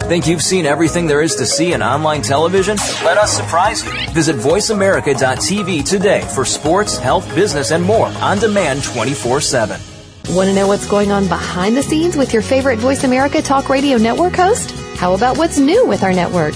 [0.08, 2.78] Think you've seen everything there is to see in online television?
[3.04, 3.91] Let us surprise you.
[4.12, 9.78] Visit VoiceAmerica.tv today for sports, health, business, and more on demand 24 7.
[10.30, 13.67] Want to know what's going on behind the scenes with your favorite Voice America Talk
[13.67, 14.72] Radio Network host?
[14.96, 16.56] How about what's new with our network?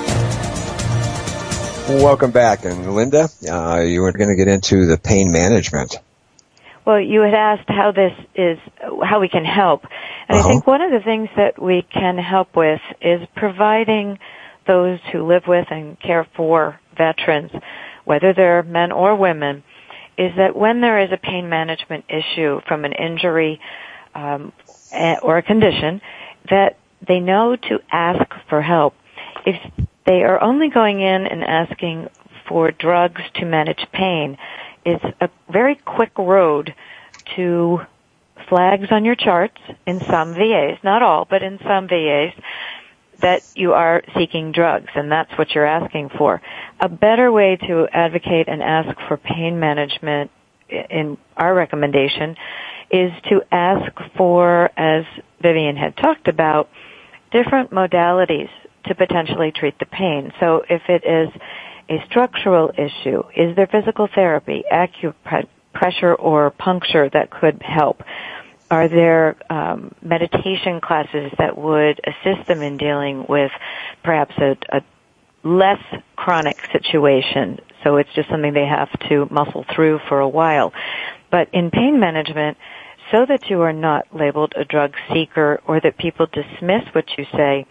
[1.87, 2.63] Welcome back.
[2.63, 5.95] And Linda, uh, you were going to get into the pain management.
[6.85, 8.57] Well, you had asked how this is,
[9.03, 9.83] how we can help.
[10.27, 10.47] And uh-huh.
[10.47, 14.19] I think one of the things that we can help with is providing
[14.67, 17.51] those who live with and care for veterans,
[18.05, 19.63] whether they're men or women,
[20.17, 23.59] is that when there is a pain management issue from an injury
[24.15, 24.53] um,
[25.21, 26.01] or a condition,
[26.49, 28.93] that they know to ask for help.
[29.45, 32.09] If they are only going in and asking
[32.47, 34.37] for drugs to manage pain.
[34.85, 36.73] It's a very quick road
[37.35, 37.81] to
[38.49, 42.33] flags on your charts in some VAs, not all, but in some VAs,
[43.21, 46.41] that you are seeking drugs, and that's what you're asking for.
[46.79, 50.31] A better way to advocate and ask for pain management
[50.69, 52.35] in our recommendation
[52.89, 55.05] is to ask for, as
[55.41, 56.69] Vivian had talked about,
[57.31, 58.49] different modalities
[58.85, 60.31] to potentially treat the pain.
[60.39, 61.29] So if it is
[61.89, 68.03] a structural issue, is there physical therapy, acupressure or puncture that could help?
[68.71, 73.51] are there um, meditation classes that would assist them in dealing with
[74.01, 74.81] perhaps a, a
[75.43, 75.83] less
[76.15, 77.59] chronic situation?
[77.83, 80.71] So it's just something they have to muscle through for a while.
[81.29, 82.57] But in pain management,
[83.11, 87.25] so that you are not labeled a drug seeker or that people dismiss what you
[87.35, 87.65] say,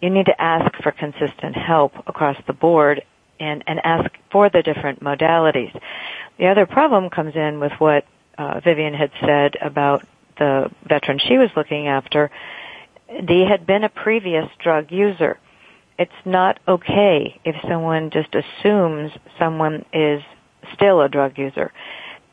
[0.00, 3.02] you need to ask for consistent help across the board
[3.40, 5.78] and, and ask for the different modalities.
[6.38, 8.04] The other problem comes in with what
[8.36, 10.06] uh, Vivian had said about
[10.38, 12.30] the veteran she was looking after.
[13.24, 15.38] Dee had been a previous drug user.
[15.98, 20.22] It's not okay if someone just assumes someone is
[20.74, 21.72] still a drug user.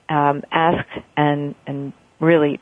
[0.08, 0.86] Um, ask
[1.18, 2.60] and and really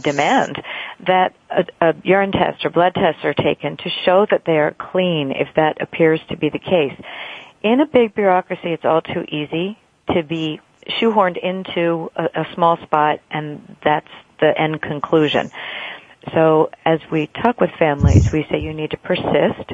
[0.00, 0.62] demand
[1.06, 4.72] that a, a urine test or blood tests are taken to show that they are
[4.72, 6.94] clean if that appears to be the case.
[7.62, 9.78] In a big bureaucracy, it's all too easy
[10.14, 10.60] to be
[11.00, 14.08] shoehorned into a, a small spot and that's
[14.40, 15.50] the end conclusion.
[16.34, 19.70] So as we talk with families, we say you need to persist.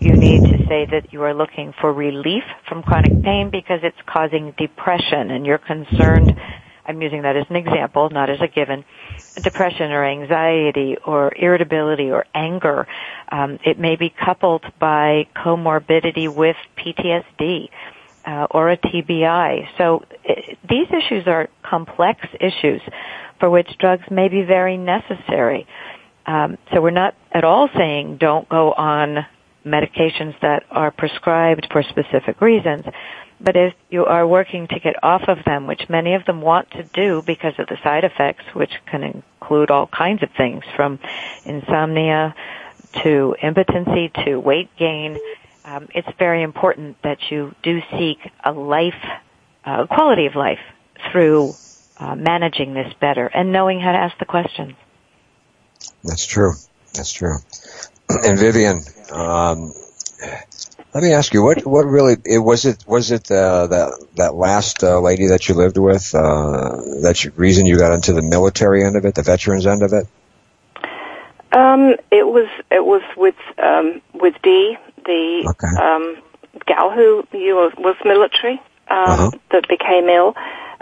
[0.00, 3.96] You need to say that you are looking for relief from chronic pain because it's
[4.06, 6.34] causing depression and you're concerned
[6.86, 8.84] I'm using that as an example, not as a given,
[9.42, 12.86] depression or anxiety or irritability or anger.
[13.30, 17.68] Um, it may be coupled by comorbidity with PTSD.
[18.26, 19.68] Uh, or a TBI.
[19.76, 22.80] So it, these issues are complex issues
[23.38, 25.66] for which drugs may be very necessary.
[26.24, 29.26] Um, so we're not at all saying don't go on
[29.64, 32.84] medications that are prescribed for specific reasons.
[33.40, 36.70] But if you are working to get off of them, which many of them want
[36.72, 40.98] to do because of the side effects, which can include all kinds of things from
[41.44, 42.34] insomnia
[43.02, 45.18] to impotency to weight gain,
[45.64, 49.02] um, it's very important that you do seek a life,
[49.64, 50.60] uh, quality of life
[51.10, 51.54] through
[51.98, 54.74] uh, managing this better and knowing how to ask the questions.
[56.02, 56.52] That's true.
[56.94, 57.36] That's true.
[58.22, 59.72] And Vivian, um,
[60.94, 64.34] let me ask you, what what really it was it was it uh, that that
[64.36, 68.84] last uh, lady that you lived with uh, that's reason you got into the military
[68.84, 70.06] end of it, the veterans end of it?
[71.52, 75.82] Um, it was it was with um, with Dee, the okay.
[75.82, 76.16] um,
[76.66, 79.30] gal who you was, was military um, uh-huh.
[79.50, 80.34] that became ill,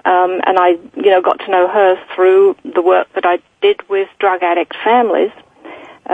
[0.05, 3.89] um, and I you know got to know her through the work that I did
[3.89, 5.33] with drug addict families,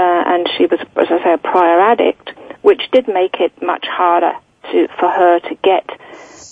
[0.00, 2.32] and she was as I say a prior addict
[2.62, 4.32] which did make it much harder
[4.70, 5.88] to, for her to get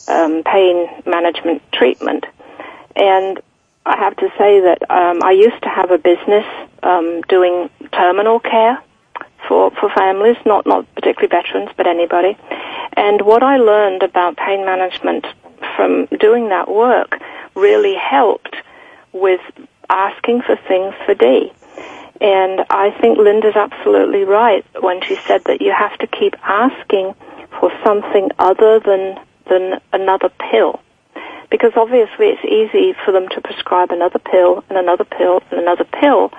[0.09, 2.25] um, pain management treatment.
[2.95, 3.41] And
[3.85, 6.47] I have to say that um, I used to have a business
[6.83, 8.83] um, doing terminal care
[9.47, 12.37] for, for families, not, not particularly veterans, but anybody.
[12.95, 15.27] And what I learned about pain management
[15.77, 17.21] from doing that work
[17.55, 18.57] really helped
[19.13, 19.41] with
[19.89, 21.53] asking for things for Dee.
[22.21, 27.15] And I think Linda's absolutely right when she said that you have to keep asking
[27.61, 30.81] for something other than, than another pill.
[31.51, 35.85] Because obviously it's easy for them to prescribe another pill and another pill and another
[35.85, 36.33] pill.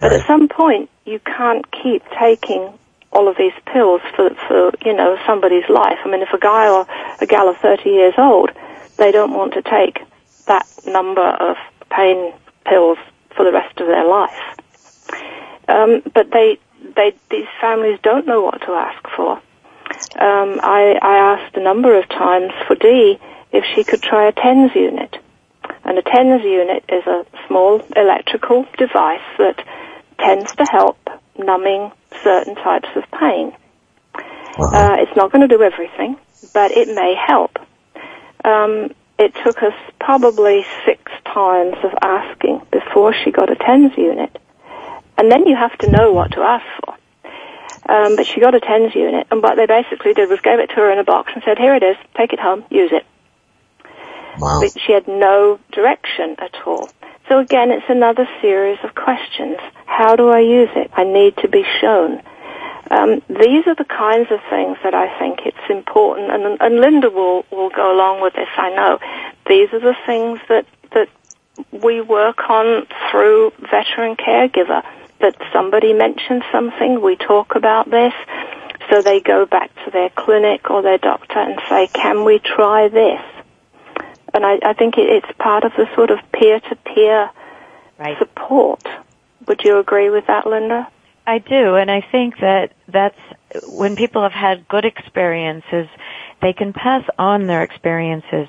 [0.00, 0.20] But right.
[0.20, 2.72] at some point you can't keep taking
[3.12, 5.98] all of these pills for, for, you know, somebody's life.
[6.04, 6.86] I mean, if a guy or
[7.20, 8.50] a gal are 30 years old,
[8.98, 10.00] they don't want to take
[10.46, 11.56] that number of
[11.90, 12.32] pain
[12.66, 12.98] pills
[13.34, 14.58] for the rest of their life.
[15.68, 16.58] Um, but they,
[16.96, 19.32] they, these families don't know what to ask for.
[20.18, 23.18] Um, I, I asked a number of times for Dee
[23.52, 25.16] if she could try a TENS unit.
[25.84, 29.64] And a TENS unit is a small electrical device that
[30.18, 30.98] tends to help
[31.38, 31.92] numbing
[32.22, 33.52] certain types of pain.
[34.14, 34.76] Uh-huh.
[34.76, 36.16] Uh, it's not going to do everything,
[36.52, 37.58] but it may help.
[38.44, 44.38] Um, it took us probably six times of asking before she got a TENS unit.
[45.18, 46.94] And then you have to know what to ask for.
[47.88, 50.68] Um, but she got a TENS unit, and what they basically did was gave it
[50.68, 53.04] to her in a box and said, here it is, take it home, use it.
[54.38, 54.60] Wow.
[54.60, 56.90] But she had no direction at all.
[57.28, 59.56] So again, it's another series of questions.
[59.86, 60.90] How do I use it?
[60.94, 62.22] I need to be shown.
[62.90, 67.10] Um, these are the kinds of things that I think it's important, and, and Linda
[67.10, 68.98] will, will go along with this, I know.
[69.46, 71.08] These are the things that, that
[71.72, 74.82] we work on through veteran caregiver
[75.20, 78.12] that somebody mentions something, we talk about this,
[78.90, 82.88] so they go back to their clinic or their doctor and say, can we try
[82.88, 83.20] this?
[84.32, 87.30] And I, I think it, it's part of the sort of peer-to-peer
[87.98, 88.18] right.
[88.18, 88.82] support.
[89.46, 90.88] Would you agree with that, Linda?
[91.26, 93.18] I do, and I think that that's
[93.66, 95.86] when people have had good experiences,
[96.40, 98.48] they can pass on their experiences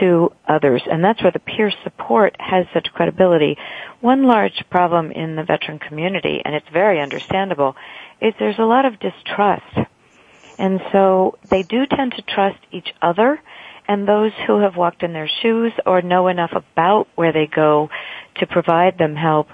[0.00, 0.82] to others.
[0.90, 3.56] And that's where the peer support has such credibility.
[4.00, 7.76] One large problem in the veteran community, and it's very understandable,
[8.20, 9.88] is there's a lot of distrust.
[10.58, 13.40] And so they do tend to trust each other
[13.88, 17.90] and those who have walked in their shoes or know enough about where they go
[18.36, 19.48] to provide them help.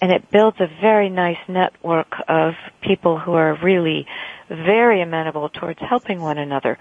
[0.00, 4.06] And it builds a very nice network of people who are really
[4.48, 6.78] very amenable towards helping one another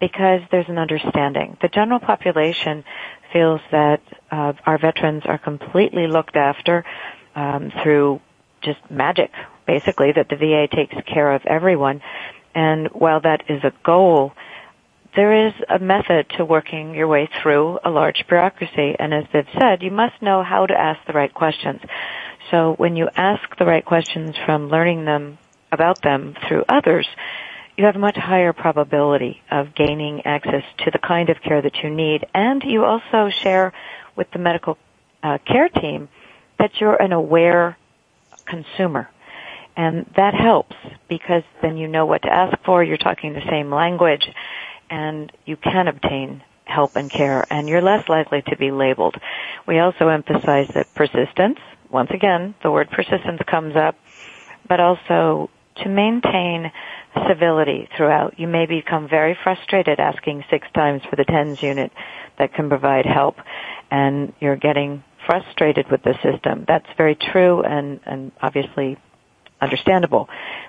[0.00, 1.56] because there's an understanding.
[1.62, 2.84] The general population
[3.32, 6.84] feels that uh, our veterans are completely looked after
[7.34, 8.20] um, through
[8.62, 9.30] just magic,
[9.66, 12.02] basically, that the VA takes care of everyone.
[12.54, 14.32] And while that is a goal,
[15.14, 18.96] there is a method to working your way through a large bureaucracy.
[18.98, 21.80] And as they've said, you must know how to ask the right questions.
[22.50, 25.38] So when you ask the right questions from learning them
[25.72, 27.08] about them through others,
[27.76, 31.76] you have a much higher probability of gaining access to the kind of care that
[31.82, 32.26] you need.
[32.34, 33.72] And you also share
[34.16, 34.78] with the medical
[35.22, 36.08] uh, care team
[36.58, 37.76] that you're an aware
[38.46, 39.10] consumer.
[39.76, 40.76] And that helps
[41.08, 44.26] because then you know what to ask for, you're talking the same language,
[44.88, 49.16] and you can obtain help and care, and you're less likely to be labeled.
[49.66, 51.58] We also emphasize that persistence,
[51.90, 53.96] once again, the word persistence comes up,
[54.66, 55.50] but also
[55.82, 56.72] to maintain
[57.28, 58.38] civility throughout.
[58.38, 61.92] You may become very frustrated asking six times for the TENS unit
[62.38, 63.36] that can provide help
[63.90, 66.64] and you're getting frustrated with the system.
[66.66, 68.96] That's very true and, and obviously
[69.60, 70.28] understandable.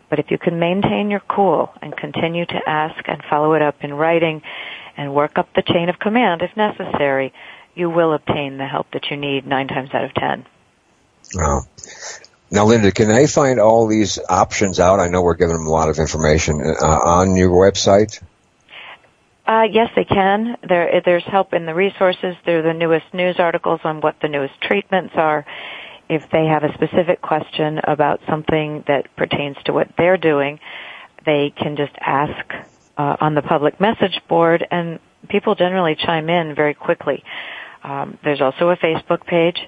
[0.10, 3.84] But if you can maintain your cool and continue to ask and follow it up
[3.84, 4.42] in writing
[4.96, 7.34] and work up the chain of command if necessary,
[7.76, 10.46] you will obtain the help that you need nine times out of ten.
[11.36, 11.64] Wow.
[12.50, 15.00] Now, Linda, can they find all these options out?
[15.00, 18.22] I know we're giving them a lot of information uh, on your website.
[19.46, 20.58] Uh, yes, they can.
[20.68, 22.36] There, there's help in the resources.
[22.46, 25.46] There are the newest news articles on what the newest treatments are.
[26.10, 30.60] If they have a specific question about something that pertains to what they're doing,
[31.26, 32.54] they can just ask
[32.98, 37.24] uh, on the public message board, and people generally chime in very quickly.
[37.84, 39.60] Um, there's also a Facebook page,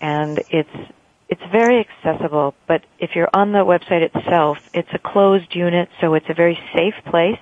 [0.00, 0.92] and it's
[1.38, 6.14] it's very accessible, but if you're on the website itself, it's a closed unit, so
[6.14, 7.38] it's a very safe place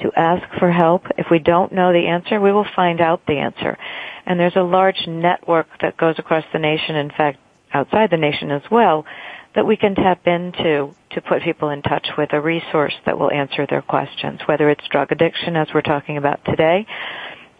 [0.00, 1.06] to ask for help.
[1.16, 3.78] If we don't know the answer, we will find out the answer.
[4.26, 7.38] And there's a large network that goes across the nation, in fact,
[7.72, 9.06] outside the nation as well,
[9.54, 13.30] that we can tap into to put people in touch with a resource that will
[13.30, 16.86] answer their questions, whether it's drug addiction, as we're talking about today,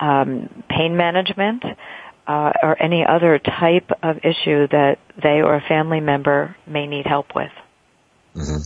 [0.00, 1.64] um, pain management,
[2.32, 7.06] uh, or any other type of issue that they or a family member may need
[7.06, 7.52] help with.
[8.34, 8.62] Mm-hmm.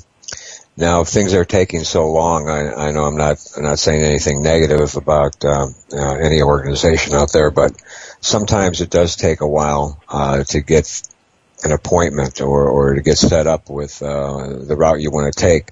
[0.77, 4.03] Now, if things are taking so long, I, I know I'm not I'm not saying
[4.03, 7.73] anything negative about uh, uh, any organization out there, but
[8.21, 11.03] sometimes it does take a while uh, to get
[11.65, 15.41] an appointment or, or to get set up with uh, the route you want to
[15.41, 15.71] take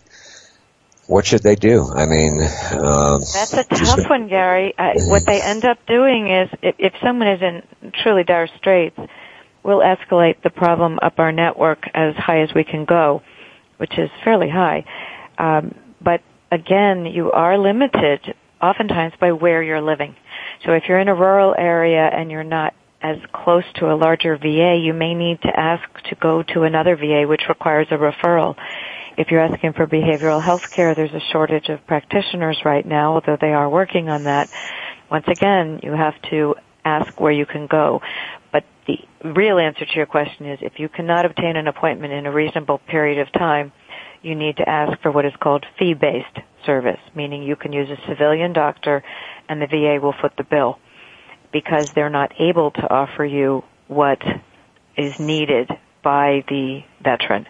[1.06, 1.86] what should they do?
[1.92, 4.74] I mean, um, that's a tough one, Gary.
[4.76, 8.98] Uh, what they end up doing is, if, if someone is in truly dire straits,
[9.62, 13.22] we'll escalate the problem up our network as high as we can go,
[13.76, 14.84] which is fairly high.
[15.36, 20.16] Um, but again, you are limited oftentimes by where you're living.
[20.64, 24.38] So if you're in a rural area and you're not as close to a larger
[24.38, 28.56] VA, you may need to ask to go to another VA, which requires a referral.
[29.16, 33.38] If you're asking for behavioral health care, there's a shortage of practitioners right now, although
[33.40, 34.50] they are working on that.
[35.10, 38.00] Once again, you have to ask where you can go.
[38.52, 42.26] But the real answer to your question is if you cannot obtain an appointment in
[42.26, 43.72] a reasonable period of time,
[44.22, 48.08] you need to ask for what is called fee-based service, meaning you can use a
[48.08, 49.04] civilian doctor
[49.48, 50.78] and the VA will foot the bill
[51.52, 54.20] because they're not able to offer you what
[54.96, 55.70] is needed
[56.02, 57.46] by the veteran.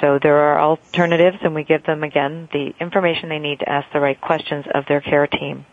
[0.00, 3.92] So there are alternatives and we give them again the information they need to ask
[3.92, 5.66] the right questions of their care team.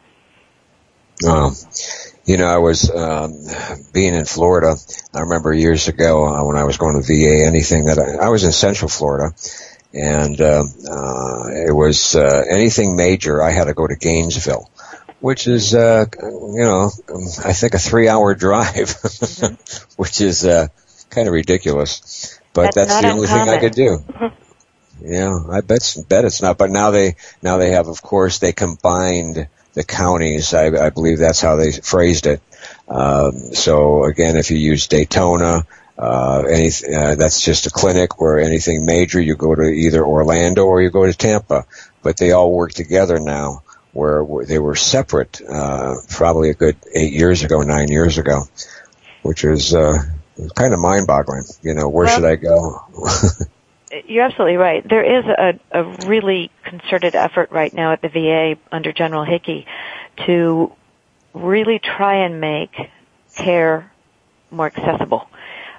[1.25, 1.55] Um,
[2.25, 3.33] you know, I was um,
[3.93, 4.75] being in Florida.
[5.13, 7.45] I remember years ago uh, when I was going to VA.
[7.45, 9.33] Anything that I, I was in Central Florida,
[9.93, 13.41] and uh, uh, it was uh, anything major.
[13.41, 14.69] I had to go to Gainesville,
[15.19, 16.91] which is, uh, you know,
[17.43, 19.91] I think a three-hour drive, mm-hmm.
[19.95, 20.67] which is uh,
[21.09, 23.45] kind of ridiculous but that's, that's the only uncommon.
[23.45, 24.03] thing I could do.
[25.05, 26.57] yeah, I bet bet it's not.
[26.57, 30.55] But now they now they have, of course, they combined the counties.
[30.55, 32.41] I, I believe that's how they phrased it.
[32.87, 35.67] Um, so again, if you use Daytona,
[35.99, 40.65] uh, any, uh, that's just a clinic where anything major, you go to either Orlando
[40.65, 41.65] or you go to Tampa.
[42.01, 43.61] But they all work together now
[43.93, 48.43] where, where they were separate, uh, probably a good eight years ago, nine years ago,
[49.21, 49.97] which is, uh,
[50.55, 51.43] kind of mind boggling.
[51.61, 52.81] You know, where Well- should I go?
[54.05, 54.87] You're absolutely right.
[54.87, 59.65] There is a, a really concerted effort right now at the VA under General Hickey
[60.25, 60.73] to
[61.33, 62.75] really try and make
[63.37, 63.89] care
[64.51, 65.27] more accessible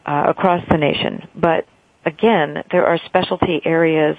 [0.06, 1.28] uh, across the nation.
[1.34, 1.66] But
[2.06, 4.16] again, there are specialty areas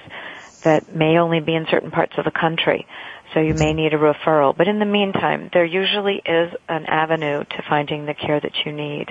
[0.63, 2.85] that may only be in certain parts of the country.
[3.33, 4.55] So you may need a referral.
[4.55, 8.71] But in the meantime, there usually is an avenue to finding the care that you
[8.71, 9.07] need.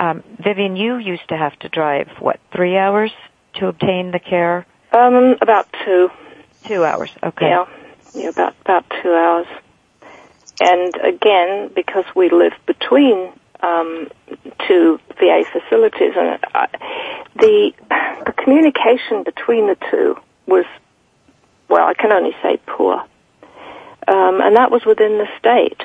[0.00, 3.10] Um, Vivian, you used to have to drive, what, three hours
[3.54, 4.66] to obtain the care?
[4.92, 6.10] Um, about two.
[6.66, 7.48] Two hours, okay.
[7.48, 7.66] Yeah,
[8.14, 9.46] yeah, about about two hours.
[10.60, 14.08] And again, because we live between um,
[14.66, 16.66] two VA facilities, and uh,
[17.36, 17.72] the
[18.26, 20.64] the communication between the two was,
[21.68, 22.94] well, I can only say poor,
[24.08, 25.82] um, and that was within the state.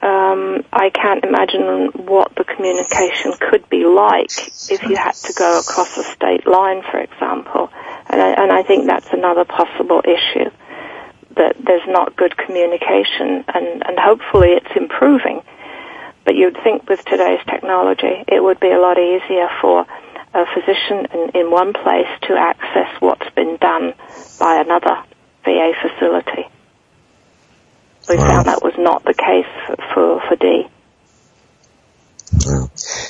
[0.00, 4.30] Um, I can't imagine what the communication could be like
[4.70, 7.68] if you had to go across a state line, for example.
[8.06, 10.50] And I, and I think that's another possible issue
[11.36, 15.42] that there's not good communication, and, and hopefully it's improving.
[16.24, 19.86] But you'd think with today's technology, it would be a lot easier for
[20.34, 23.94] a physician in, in one place to access what's been done
[24.38, 25.02] by another
[25.44, 26.46] VA facility.
[28.08, 30.68] We found that was not the case for, for, for Dee.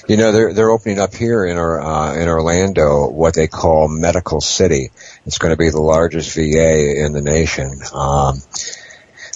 [0.09, 3.89] You know, they're they're opening up here in our uh, in Orlando what they call
[3.89, 4.91] Medical City.
[5.27, 7.81] It's going to be the largest VA in the nation.
[7.93, 8.41] Um,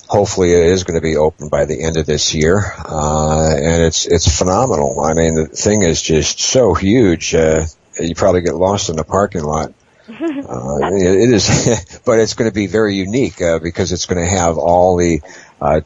[0.08, 3.82] hopefully, it is going to be open by the end of this year, uh, and
[3.82, 5.00] it's it's phenomenal.
[5.00, 7.34] I mean, the thing is just so huge.
[7.34, 7.64] Uh,
[8.00, 9.74] you probably get lost in the parking lot.
[10.12, 14.22] Uh, it it is, but it's going to be very unique uh, because it's going
[14.22, 15.22] to have all the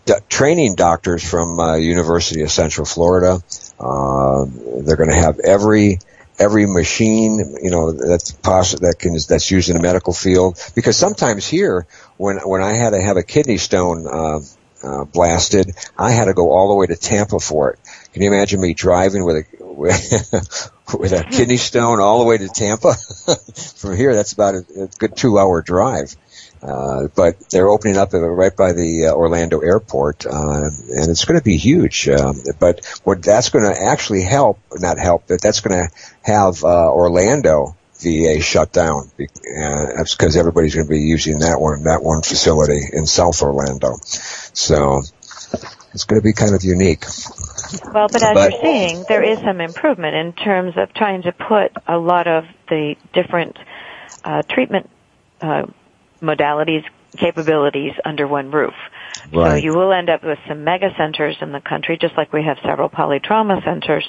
[0.05, 3.41] d- training doctors from uh, University of Central Florida.
[3.79, 4.47] Uh,
[4.85, 5.99] they're going to have every
[6.39, 10.59] every machine you know that's poss- that can that's used in the medical field.
[10.75, 14.41] Because sometimes here, when when I had to have a kidney stone uh,
[14.83, 17.79] uh, blasted, I had to go all the way to Tampa for it.
[18.13, 22.39] Can you imagine me driving with a with, with a kidney stone all the way
[22.39, 22.95] to Tampa?
[23.77, 26.17] From here, that's about a, a good two hour drive.
[26.67, 31.39] Uh, but they're opening up right by the uh, Orlando airport, uh, and it's going
[31.39, 32.09] to be huge.
[32.09, 36.65] Um, but what that's going to actually help, not help, but that's going to have
[36.65, 41.85] uh, Orlando VA shut down be- uh, because everybody's going to be using that one,
[41.85, 43.95] that one facility in South Orlando.
[44.03, 45.03] So
[45.95, 47.05] it's going to be kind of unique.
[47.93, 51.33] Well, but as But- you're seeing, there is some improvement in terms of trying to
[51.33, 53.57] put a lot of the different
[54.25, 54.91] uh, treatment
[55.41, 55.67] uh,
[56.21, 56.85] modalities,
[57.19, 58.75] capabilities under one roof.
[59.33, 62.45] So you will end up with some mega centers in the country, just like we
[62.45, 64.07] have several polytrauma centers.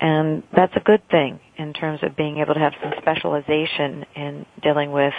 [0.00, 4.46] And that's a good thing in terms of being able to have some specialization in
[4.62, 5.14] dealing with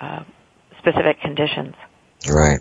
[0.00, 0.24] uh,
[0.78, 1.74] specific conditions.
[2.28, 2.60] Right.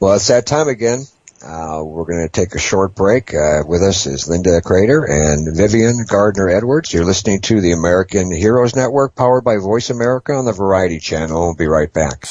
[0.00, 1.04] Well, it's that time again.
[1.44, 3.34] Uh, we're going to take a short break.
[3.34, 6.92] Uh, with us is Linda Crater and Vivian Gardner Edwards.
[6.92, 11.40] You're listening to the American Heroes Network, powered by Voice America on the Variety Channel.
[11.40, 12.26] We'll be right back.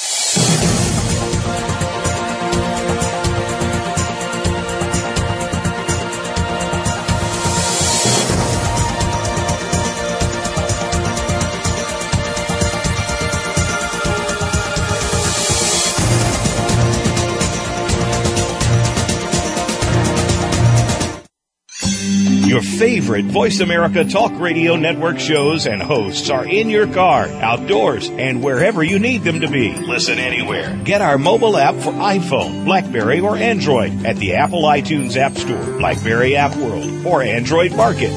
[22.82, 28.44] Favorite Voice America Talk Radio Network shows and hosts are in your car, outdoors, and
[28.44, 29.72] wherever you need them to be.
[29.72, 30.82] Listen anywhere.
[30.84, 35.64] Get our mobile app for iPhone, Blackberry, or Android at the Apple iTunes App Store,
[35.78, 38.10] Blackberry App World, or Android Market.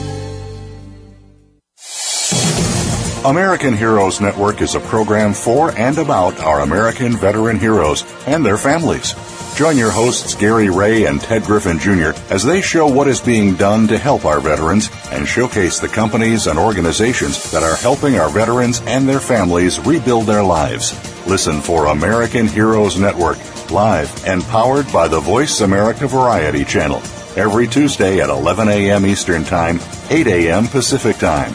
[3.27, 8.57] American Heroes Network is a program for and about our American veteran heroes and their
[8.57, 9.15] families.
[9.55, 12.11] Join your hosts Gary Ray and Ted Griffin Jr.
[12.29, 16.49] as they show what is being done to help our veterans and showcase the companies
[16.49, 20.93] and organizations that are helping our veterans and their families rebuild their lives.
[21.29, 23.39] Listen for American Heroes Network,
[23.71, 27.01] live and powered by the Voice America Variety Channel,
[27.37, 29.07] every Tuesday at 11 a.m.
[29.07, 29.79] Eastern Time,
[30.11, 30.67] 8 a.m.
[30.67, 31.55] Pacific Time.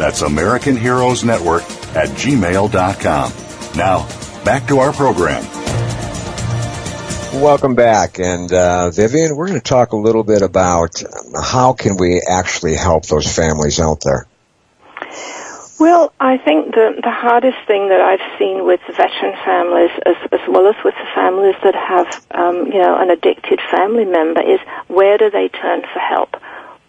[0.00, 1.60] That's American Heroes Network
[1.94, 3.32] at gmail.com.
[3.76, 4.08] Now,
[4.46, 5.44] back to our program.
[7.42, 11.02] Welcome back, and uh, Vivian, we're going to talk a little bit about
[11.38, 14.26] how can we actually help those families out there.
[15.78, 20.48] Well, I think the the hardest thing that I've seen with veteran families, as as
[20.48, 24.60] well as with the families that have, um, you know, an addicted family member, is
[24.88, 26.36] where do they turn for help?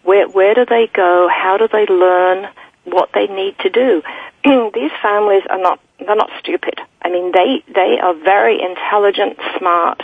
[0.03, 1.27] Where where do they go?
[1.27, 2.47] How do they learn
[2.85, 4.01] what they need to do?
[4.73, 6.79] These families are not they're not stupid.
[7.01, 10.03] I mean, they they are very intelligent, smart.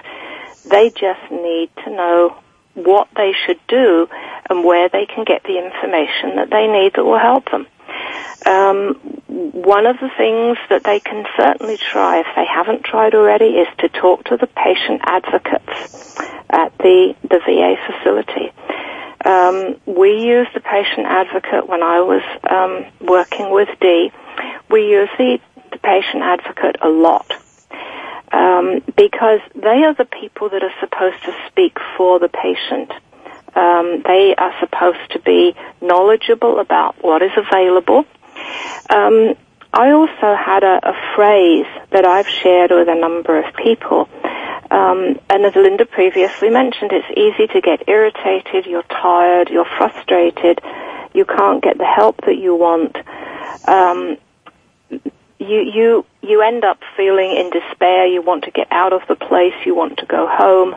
[0.69, 2.37] They just need to know
[2.75, 4.07] what they should do
[4.49, 7.65] and where they can get the information that they need that will help them.
[8.45, 8.93] Um,
[9.27, 13.67] one of the things that they can certainly try, if they haven't tried already, is
[13.79, 16.15] to talk to the patient advocates
[16.49, 18.51] at the, the VA facility.
[19.27, 24.11] Um, we use the patient advocate when I was um, working with Dee.
[24.69, 25.39] We use the,
[25.71, 27.29] the patient advocate a lot
[28.31, 32.91] um, because they are the people that are supposed to speak for the patient.
[33.55, 38.05] Um, they are supposed to be knowledgeable about what is available
[38.89, 39.35] um,
[39.73, 44.07] I also had a, a, phrase that I've shared with a number of people.
[44.69, 50.59] Um, and as Linda previously mentioned, it's easy to get irritated, you're tired, you're frustrated,
[51.13, 52.97] you can't get the help that you want.
[53.67, 54.17] Um,
[55.39, 59.15] you, you, you end up feeling in despair, you want to get out of the
[59.15, 60.75] place, you want to go home,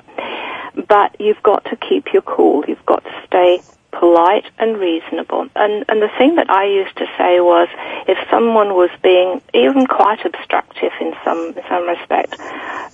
[0.86, 3.60] but you've got to keep your cool, you've got to stay
[3.92, 5.48] polite and reasonable.
[5.54, 7.68] And and the thing that I used to say was,
[8.08, 12.38] if someone was being even quite obstructive in some in some respect,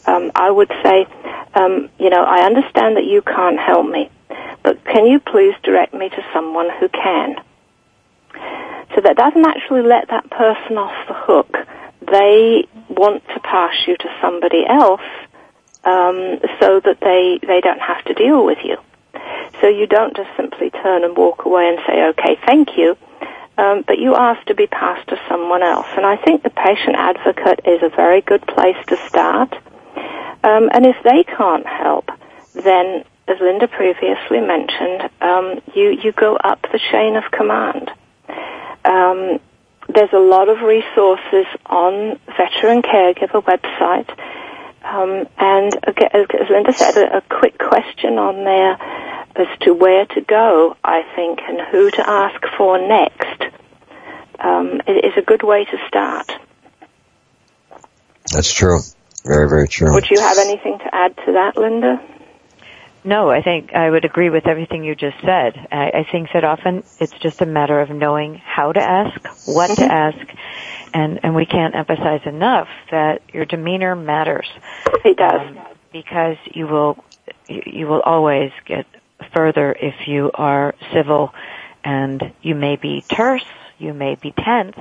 [0.06, 1.06] um, I would say,
[1.54, 4.10] um, you know, I understand that you can't help me,
[4.62, 7.36] but can you please direct me to someone who can?
[8.94, 11.56] So that doesn't actually let that person off the hook.
[12.00, 15.02] They want to pass you to somebody else
[15.84, 18.76] um, so that they they don't have to deal with you.
[19.60, 22.96] So you don't just simply turn and walk away and say, okay, thank you,
[23.58, 25.86] um, but you ask to be passed to someone else.
[25.96, 29.54] And I think the patient advocate is a very good place to start.
[30.44, 32.10] Um, and if they can't help,
[32.54, 37.90] then, as Linda previously mentioned, um, you, you go up the chain of command.
[38.84, 39.40] Um,
[39.88, 44.08] there's a lot of resources on Veteran Caregiver website.
[44.86, 48.78] Um, and as Linda said, a, a quick question on there
[49.34, 53.42] as to where to go, I think, and who to ask for next
[54.38, 56.30] um, is a good way to start.
[58.32, 58.80] That's true.
[59.24, 59.92] Very, very true.
[59.92, 62.00] Would you have anything to add to that, Linda?
[63.06, 65.68] No, I think I would agree with everything you just said.
[65.70, 69.68] I, I think that often it's just a matter of knowing how to ask, what
[69.68, 69.90] to mm-hmm.
[69.90, 70.28] ask,
[70.92, 74.48] and and we can't emphasize enough that your demeanor matters.
[75.04, 75.58] It does um,
[75.92, 77.04] because you will
[77.46, 78.86] you, you will always get
[79.32, 81.32] further if you are civil
[81.84, 83.46] and you may be terse,
[83.78, 84.76] you may be tense,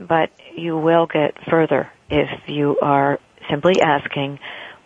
[0.00, 4.40] but you will get further if you are simply asking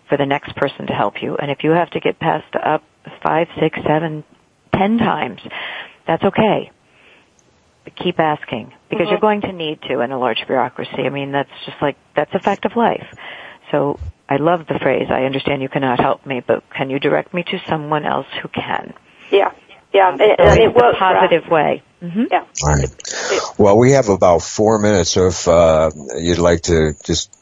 [0.08, 1.36] for the next person to help you.
[1.36, 2.82] And if you have to get passed up
[3.22, 4.24] five, six, seven,
[4.72, 5.40] ten times,
[6.06, 6.70] that's okay.
[7.84, 9.10] But keep asking because mm-hmm.
[9.10, 11.02] you're going to need to in a large bureaucracy.
[11.04, 13.06] I mean, that's just like, that's a fact of life.
[13.70, 13.98] So
[14.28, 17.44] I love the phrase, I understand you cannot help me, but can you direct me
[17.44, 18.94] to someone else who can?
[19.30, 19.52] Yeah.
[19.92, 20.98] Yeah, and, and it works.
[20.98, 21.82] positive way.
[22.02, 22.24] Mm-hmm.
[22.30, 22.44] Yeah.
[22.62, 22.90] All right.
[23.58, 25.10] Well, we have about four minutes.
[25.10, 27.34] So if uh, you'd like to just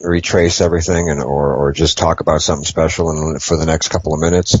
[0.00, 4.14] retrace everything, and or or just talk about something special, and for the next couple
[4.14, 4.56] of minutes,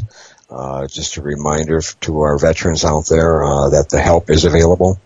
[0.50, 5.00] uh, just a reminder to our veterans out there uh, that the help is available,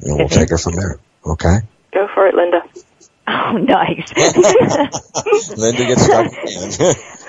[0.00, 0.98] and we'll take it from there.
[1.26, 1.58] Okay.
[1.92, 2.62] Go for it, Linda.
[3.30, 4.08] Oh, nice.
[5.58, 6.32] Linda gets stuck.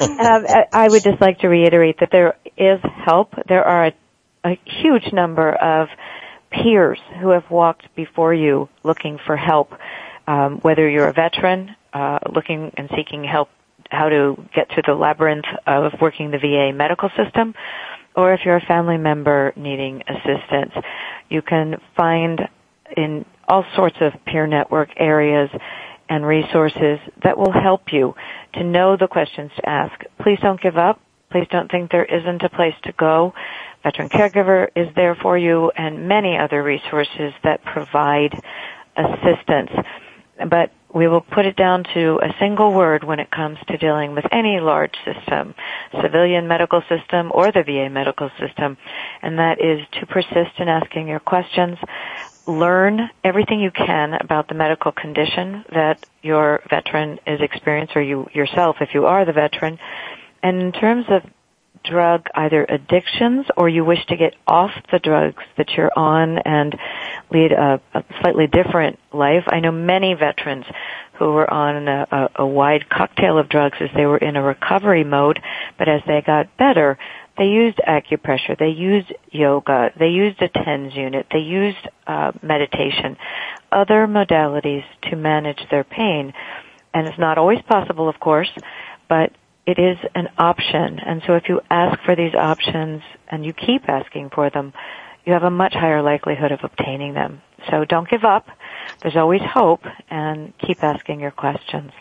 [0.01, 3.33] um, I would just like to reiterate that there is help.
[3.49, 3.93] There are a,
[4.45, 5.89] a huge number of
[6.51, 9.73] peers who have walked before you looking for help.
[10.29, 13.49] Um, whether you're a veteran uh, looking and seeking help
[13.89, 17.55] how to get through the labyrinth of working the VA medical system,
[18.15, 20.71] or if you're a family member needing assistance,
[21.29, 22.41] you can find
[22.95, 25.49] in all sorts of peer network areas
[26.09, 28.13] and resources that will help you
[28.53, 29.99] to know the questions to ask.
[30.21, 31.01] Please don't give up.
[31.31, 33.33] Please don't think there isn't a place to go.
[33.81, 38.39] Veteran Caregiver is there for you and many other resources that provide
[38.95, 39.71] assistance.
[40.47, 44.15] But we will put it down to a single word when it comes to dealing
[44.15, 45.53] with any large system,
[46.01, 48.77] civilian medical system or the VA medical system,
[49.21, 51.77] and that is to persist in asking your questions.
[52.47, 58.27] Learn everything you can about the medical condition that your veteran is experiencing, or you
[58.33, 59.77] yourself, if you are the veteran.
[60.41, 61.21] And in terms of
[61.83, 66.77] drug either addictions or you wish to get off the drugs that you're on and
[67.31, 69.43] lead a, a slightly different life.
[69.47, 70.65] I know many veterans
[71.13, 74.41] who were on a, a, a wide cocktail of drugs as they were in a
[74.41, 75.39] recovery mode,
[75.77, 76.97] but as they got better,
[77.37, 83.17] they used acupressure, they used yoga, they used a TENS unit, they used uh, meditation,
[83.71, 86.33] other modalities to manage their pain.
[86.93, 88.49] And it's not always possible, of course,
[89.07, 89.31] but
[89.69, 90.99] it is an option.
[90.99, 94.73] And so if you ask for these options and you keep asking for them,
[95.25, 97.43] you have a much higher likelihood of obtaining them.
[97.69, 98.47] So don't give up.
[99.01, 101.91] There's always hope and keep asking your questions.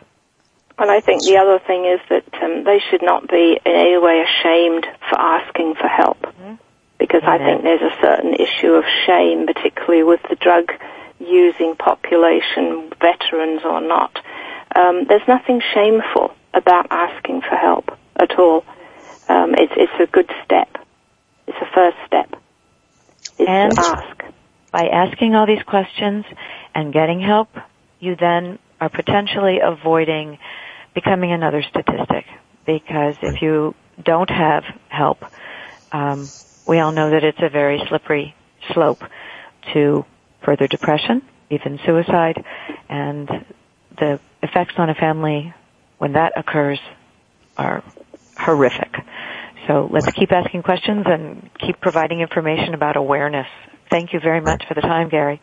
[0.79, 3.99] And I think the other thing is that um, they should not be in any
[3.99, 6.23] way ashamed for asking for help.
[6.23, 6.55] Mm-hmm.
[6.99, 10.73] Because I think there's a certain issue of shame, particularly with the drug
[11.21, 14.19] using population, veterans or not.
[14.75, 18.65] Um, there's nothing shameful about asking for help at all.
[19.29, 20.69] Um, it's it's a good step.
[21.47, 22.35] It's a first step.
[23.39, 24.25] and ask.
[24.73, 26.25] By asking all these questions
[26.75, 27.49] and getting help,
[28.01, 30.39] you then are potentially avoiding
[30.95, 32.27] becoming another statistic.
[32.67, 35.19] Because if you don't have help,
[35.93, 36.33] um,
[36.67, 38.35] we all know that it's a very slippery
[38.73, 39.01] slope
[39.73, 40.05] to
[40.45, 42.45] further depression, even suicide,
[42.89, 43.29] and
[43.99, 45.55] the effects on a family
[45.99, 46.79] when that occurs
[47.57, 47.83] are
[48.37, 48.95] horrific.
[49.67, 53.47] So let's keep asking questions and keep providing information about awareness.
[53.91, 55.41] Thank you very much for the time, Gary.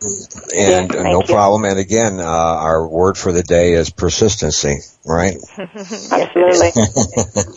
[0.56, 1.26] And uh, no you.
[1.26, 1.64] problem.
[1.64, 5.34] And again, uh, our word for the day is persistency, right?
[5.58, 6.70] Absolutely.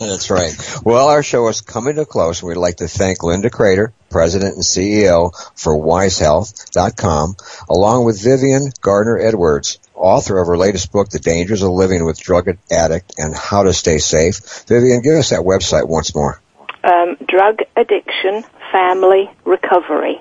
[0.00, 0.52] That's right.
[0.84, 2.42] Well, our show is coming to a close.
[2.42, 7.36] We'd like to thank Linda Crater, President and CEO for WiseHealth.com,
[7.68, 12.20] along with Vivian Gardner Edwards, author of her latest book, The Dangers of Living with
[12.20, 14.64] Drug Addict and How to Stay Safe.
[14.66, 16.40] Vivian, give us that website once more.
[16.82, 20.20] Um, drug Addiction Family Recovery.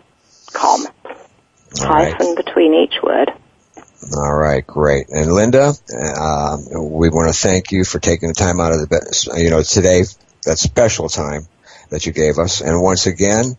[0.53, 0.87] Com.
[1.77, 3.31] Hyphen between each word.
[4.15, 5.09] All right, great.
[5.09, 9.35] And Linda, uh, we want to thank you for taking the time out of the,
[9.37, 10.03] you know, today,
[10.45, 11.47] that special time
[11.89, 12.61] that you gave us.
[12.61, 13.57] And once again,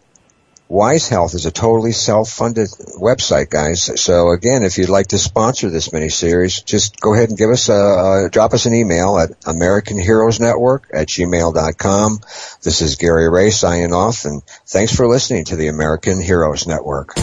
[0.71, 2.69] Wise Health is a totally self-funded
[3.01, 4.01] website, guys.
[4.01, 7.69] So again, if you'd like to sponsor this mini-series, just go ahead and give us
[7.69, 12.21] a, uh, drop us an email at American Heroes Network at gmail.com.
[12.63, 17.15] This is Gary Ray signing off and thanks for listening to the American Heroes Network.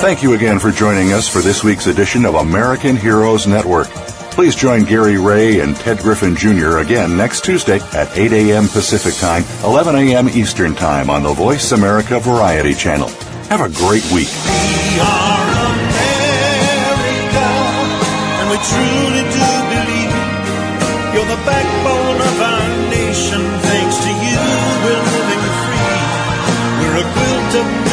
[0.00, 4.13] Thank you again for joining us for this week's edition of American Heroes Network.
[4.34, 6.78] Please join Gary Ray and Ted Griffin Jr.
[6.78, 8.66] again next Tuesday at 8 a.m.
[8.66, 10.28] Pacific Time, 11 a.m.
[10.28, 13.06] Eastern Time on the Voice America Variety Channel.
[13.46, 14.26] Have a great week.
[14.26, 15.38] We are
[15.70, 17.46] America,
[18.42, 20.14] and we truly do believe.
[21.14, 23.38] You're the backbone of our nation.
[23.38, 24.42] Thanks to you,
[24.82, 25.94] we're living free.
[26.82, 27.83] We're a quilt of